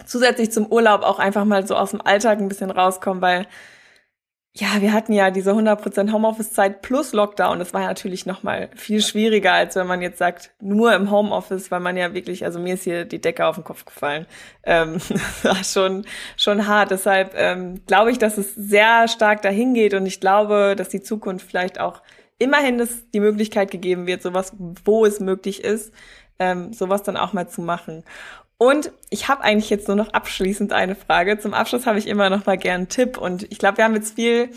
[0.05, 3.47] zusätzlich zum Urlaub auch einfach mal so aus dem Alltag ein bisschen rauskommt, weil
[4.56, 7.58] ja, wir hatten ja diese 100% Homeoffice-Zeit plus Lockdown.
[7.58, 11.10] Das war ja natürlich noch mal viel schwieriger, als wenn man jetzt sagt, nur im
[11.10, 14.28] Homeoffice, weil man ja wirklich, also mir ist hier die Decke auf den Kopf gefallen.
[14.64, 16.06] Ähm, das war schon,
[16.38, 16.91] schon hart.
[16.91, 21.01] Deshalb ähm, glaube ich, dass es sehr stark dahin geht und ich glaube, dass die
[21.01, 22.04] Zukunft vielleicht auch
[22.38, 24.54] immerhin das, die Möglichkeit gegeben wird, sowas,
[24.86, 25.91] wo es möglich ist,
[26.38, 28.04] ähm, sowas dann auch mal zu machen.
[28.64, 31.38] Und ich habe eigentlich jetzt nur noch abschließend eine Frage.
[31.38, 33.18] Zum Abschluss habe ich immer noch mal gern einen Tipp.
[33.18, 34.51] Und ich glaube, wir haben jetzt viel,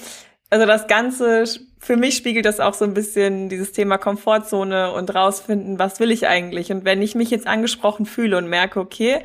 [0.48, 1.42] also das Ganze,
[1.80, 6.12] für mich spiegelt das auch so ein bisschen dieses Thema Komfortzone und rausfinden, was will
[6.12, 6.70] ich eigentlich?
[6.70, 9.24] Und wenn ich mich jetzt angesprochen fühle und merke, okay,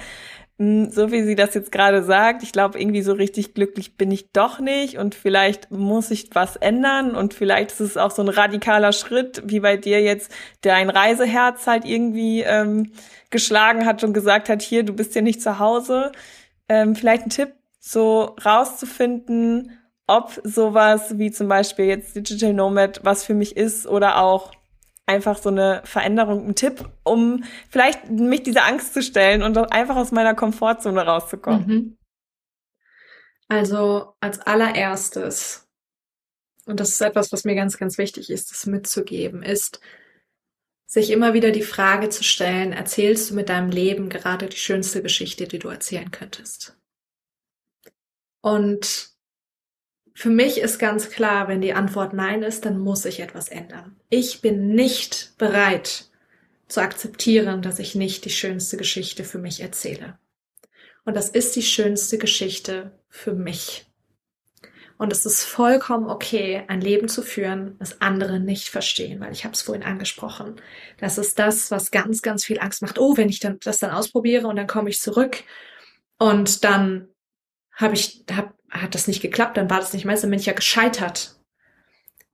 [0.91, 4.32] so wie sie das jetzt gerade sagt, ich glaube, irgendwie so richtig glücklich bin ich
[4.32, 8.30] doch nicht und vielleicht muss ich was ändern und vielleicht ist es auch so ein
[8.30, 10.32] radikaler Schritt, wie bei dir jetzt,
[10.64, 12.91] der ein Reiseherz halt irgendwie ähm,
[13.32, 16.12] geschlagen hat und gesagt hat, hier, du bist hier nicht zu Hause.
[16.70, 23.24] Ähm, vielleicht ein Tipp, so rauszufinden, ob sowas wie zum Beispiel jetzt Digital Nomad was
[23.24, 24.51] für mich ist oder auch
[25.12, 29.97] einfach so eine Veränderung, ein Tipp, um vielleicht mich dieser Angst zu stellen und einfach
[29.97, 31.68] aus meiner Komfortzone rauszukommen.
[31.68, 31.97] Mhm.
[33.49, 35.68] Also als allererstes,
[36.66, 39.82] und das ist etwas, was mir ganz, ganz wichtig ist, das mitzugeben, ist,
[40.86, 45.01] sich immer wieder die Frage zu stellen, erzählst du mit deinem Leben gerade die schönste
[45.01, 46.78] Geschichte, die du erzählen könntest?
[48.41, 49.11] Und
[50.14, 53.95] für mich ist ganz klar, wenn die Antwort Nein ist, dann muss ich etwas ändern.
[54.09, 56.09] Ich bin nicht bereit
[56.68, 60.18] zu akzeptieren, dass ich nicht die schönste Geschichte für mich erzähle.
[61.05, 63.88] Und das ist die schönste Geschichte für mich.
[64.97, 69.45] Und es ist vollkommen okay, ein Leben zu führen, das andere nicht verstehen, weil ich
[69.45, 70.57] habe es vorhin angesprochen.
[70.99, 72.99] Das ist das, was ganz, ganz viel Angst macht.
[72.99, 75.43] Oh, wenn ich dann das dann ausprobiere und dann komme ich zurück
[76.20, 77.07] und dann
[77.82, 80.46] habe ich, hab, hat das nicht geklappt, dann war das nicht meins, dann bin ich
[80.46, 81.36] ja gescheitert.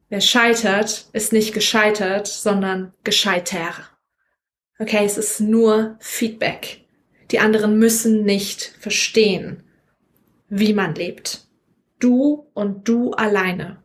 [0.09, 3.73] Wer scheitert, ist nicht gescheitert, sondern gescheiter.
[4.79, 6.85] Okay, es ist nur Feedback.
[7.31, 9.63] Die anderen müssen nicht verstehen,
[10.47, 11.47] wie man lebt.
[11.99, 13.83] Du und du alleine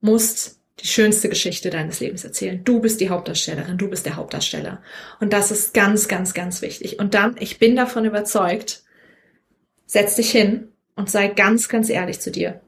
[0.00, 2.62] musst die schönste Geschichte deines Lebens erzählen.
[2.64, 4.82] Du bist die Hauptdarstellerin, du bist der Hauptdarsteller.
[5.20, 6.98] Und das ist ganz, ganz, ganz wichtig.
[6.98, 8.82] Und dann, ich bin davon überzeugt,
[9.86, 10.69] setz dich hin
[11.00, 12.60] und sei ganz, ganz ehrlich zu dir.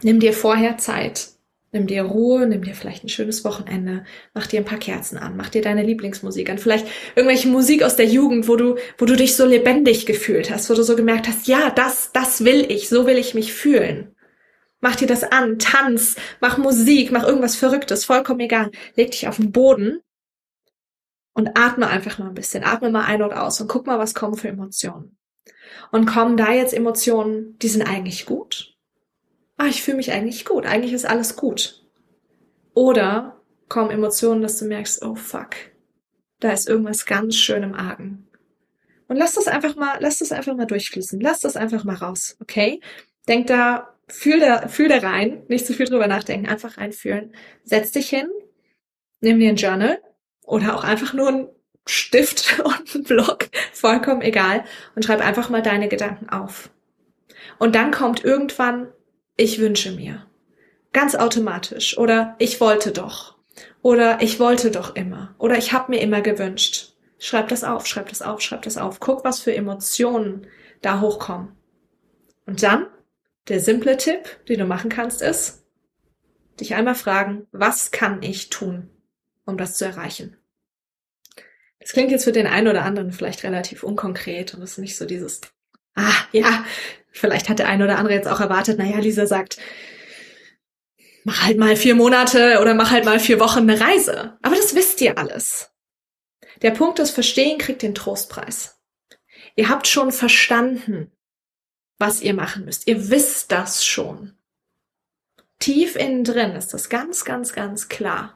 [0.00, 1.30] Nimm dir vorher Zeit.
[1.72, 4.04] Nimm dir Ruhe, nimm dir vielleicht ein schönes Wochenende,
[4.34, 6.86] mach dir ein paar Kerzen an, mach dir deine Lieblingsmusik an, vielleicht
[7.16, 10.74] irgendwelche Musik aus der Jugend, wo du, wo du dich so lebendig gefühlt hast, wo
[10.74, 14.14] du so gemerkt hast, ja, das, das will ich, so will ich mich fühlen.
[14.80, 18.70] Mach dir das an, tanz, mach Musik, mach irgendwas Verrücktes, vollkommen egal.
[18.94, 19.98] Leg dich auf den Boden
[21.34, 24.14] und atme einfach mal ein bisschen, atme mal ein und aus und guck mal, was
[24.14, 25.15] kommen für Emotionen.
[25.92, 28.76] Und kommen da jetzt Emotionen, die sind eigentlich gut?
[29.56, 31.84] ah, ich fühle mich eigentlich gut, eigentlich ist alles gut.
[32.74, 35.50] Oder kommen Emotionen, dass du merkst, oh fuck,
[36.40, 38.28] da ist irgendwas ganz schön im Argen.
[39.08, 41.20] Und lass das einfach mal, lass das einfach mal durchfließen.
[41.20, 42.80] Lass das einfach mal raus, okay?
[43.28, 47.34] Denk da, fühl da, fühl da rein, nicht zu viel drüber nachdenken, einfach reinfühlen.
[47.62, 48.28] Setz dich hin,
[49.20, 50.02] nimm dir ein Journal
[50.42, 51.48] oder auch einfach nur ein
[51.86, 54.64] Stift und einen Block, vollkommen egal,
[54.94, 56.70] und schreib einfach mal deine Gedanken auf.
[57.58, 58.88] Und dann kommt irgendwann
[59.36, 60.26] ich wünsche mir.
[60.92, 61.98] Ganz automatisch.
[61.98, 63.36] Oder ich wollte doch.
[63.82, 65.34] Oder ich wollte doch immer.
[65.38, 66.94] Oder ich habe mir immer gewünscht.
[67.18, 68.98] Schreib das auf, schreib das auf, schreib das auf.
[69.00, 70.46] Guck, was für Emotionen
[70.80, 71.52] da hochkommen.
[72.46, 72.86] Und dann,
[73.48, 75.64] der simple Tipp, den du machen kannst, ist,
[76.60, 78.88] dich einmal fragen, was kann ich tun,
[79.44, 80.36] um das zu erreichen?
[81.86, 85.04] Das klingt jetzt für den einen oder anderen vielleicht relativ unkonkret und ist nicht so
[85.04, 85.40] dieses,
[85.94, 86.64] ah, ja,
[87.16, 89.56] Vielleicht hat der eine oder andere jetzt auch erwartet, naja, Lisa sagt,
[91.24, 94.36] mach halt mal vier Monate oder mach halt mal vier Wochen eine Reise.
[94.42, 95.70] Aber das wisst ihr alles.
[96.60, 98.78] Der Punkt ist, Verstehen kriegt den Trostpreis.
[99.56, 101.10] Ihr habt schon verstanden,
[101.98, 102.86] was ihr machen müsst.
[102.86, 104.36] Ihr wisst das schon.
[105.58, 108.35] Tief innen drin ist das ganz, ganz, ganz klar.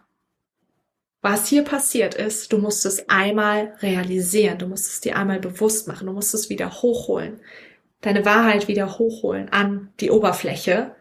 [1.23, 5.87] Was hier passiert ist, du musst es einmal realisieren, du musst es dir einmal bewusst
[5.87, 7.41] machen, du musst es wieder hochholen
[8.01, 10.95] deine Wahrheit wieder hochholen an die Oberfläche.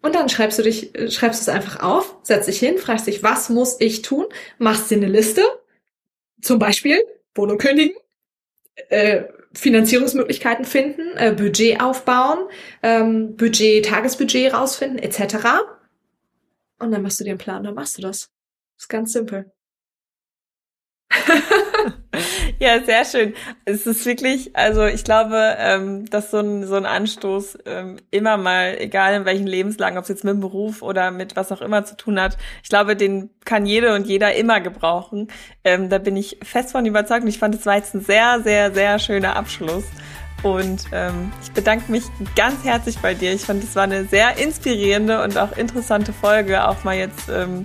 [0.00, 3.50] Und dann schreibst du dich, schreibst es einfach auf, setzt dich hin, fragst dich, was
[3.50, 4.26] muss ich tun?
[4.58, 5.42] Machst dir eine Liste.
[6.40, 6.98] Zum Beispiel
[7.34, 7.96] Wohnung kündigen,
[8.88, 9.24] äh,
[9.54, 12.48] Finanzierungsmöglichkeiten finden, äh, Budget aufbauen,
[12.82, 15.36] ähm, Budget, Tagesbudget rausfinden, etc.
[16.80, 18.02] Und dann machst du dir einen Plan, dann machst du.
[18.02, 18.28] Das
[18.78, 19.52] ist ganz simpel.
[22.58, 23.34] ja, sehr schön.
[23.64, 28.36] Es ist wirklich, also ich glaube, ähm, dass so ein, so ein Anstoß ähm, immer
[28.36, 31.60] mal, egal in welchen Lebenslagen, ob es jetzt mit dem Beruf oder mit was auch
[31.60, 35.28] immer zu tun hat, ich glaube, den kann jede und jeder immer gebrauchen.
[35.64, 38.40] Ähm, da bin ich fest von überzeugt und ich fand, es war jetzt ein sehr,
[38.42, 39.84] sehr, sehr schöner Abschluss.
[40.42, 42.02] Und ähm, ich bedanke mich
[42.34, 43.32] ganz herzlich bei dir.
[43.32, 47.64] Ich fand, es war eine sehr inspirierende und auch interessante Folge, auch mal jetzt ähm,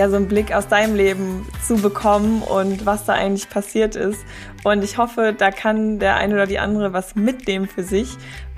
[0.00, 4.20] ja so einen Blick aus deinem Leben zu bekommen und was da eigentlich passiert ist.
[4.64, 8.08] Und ich hoffe, da kann der eine oder die andere was mitnehmen für sich.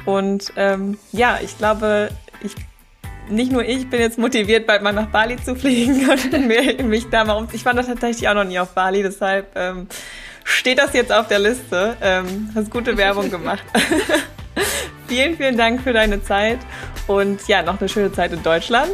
[0.05, 2.11] Und ähm, ja, ich glaube,
[2.43, 2.55] ich
[3.29, 6.09] nicht nur ich bin jetzt motiviert, bald mal nach Bali zu fliegen
[6.79, 7.49] und mich da mal um.
[7.53, 9.89] Ich war tatsächlich auch noch nie auf Bali, deshalb ähm,
[10.45, 11.97] steht das jetzt auf der Liste.
[12.01, 13.65] Ähm, hast gute Werbung gemacht.
[15.09, 16.59] vielen, vielen Dank für deine Zeit
[17.07, 18.93] und ja, noch eine schöne Zeit in Deutschland.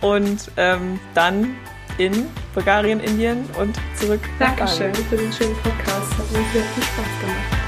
[0.00, 1.56] Und ähm, dann
[2.00, 4.20] in Bulgarien, Indien und zurück.
[4.38, 6.10] Dankeschön für den schönen Podcast.
[6.16, 7.59] Hat mir sehr viel Spaß gemacht.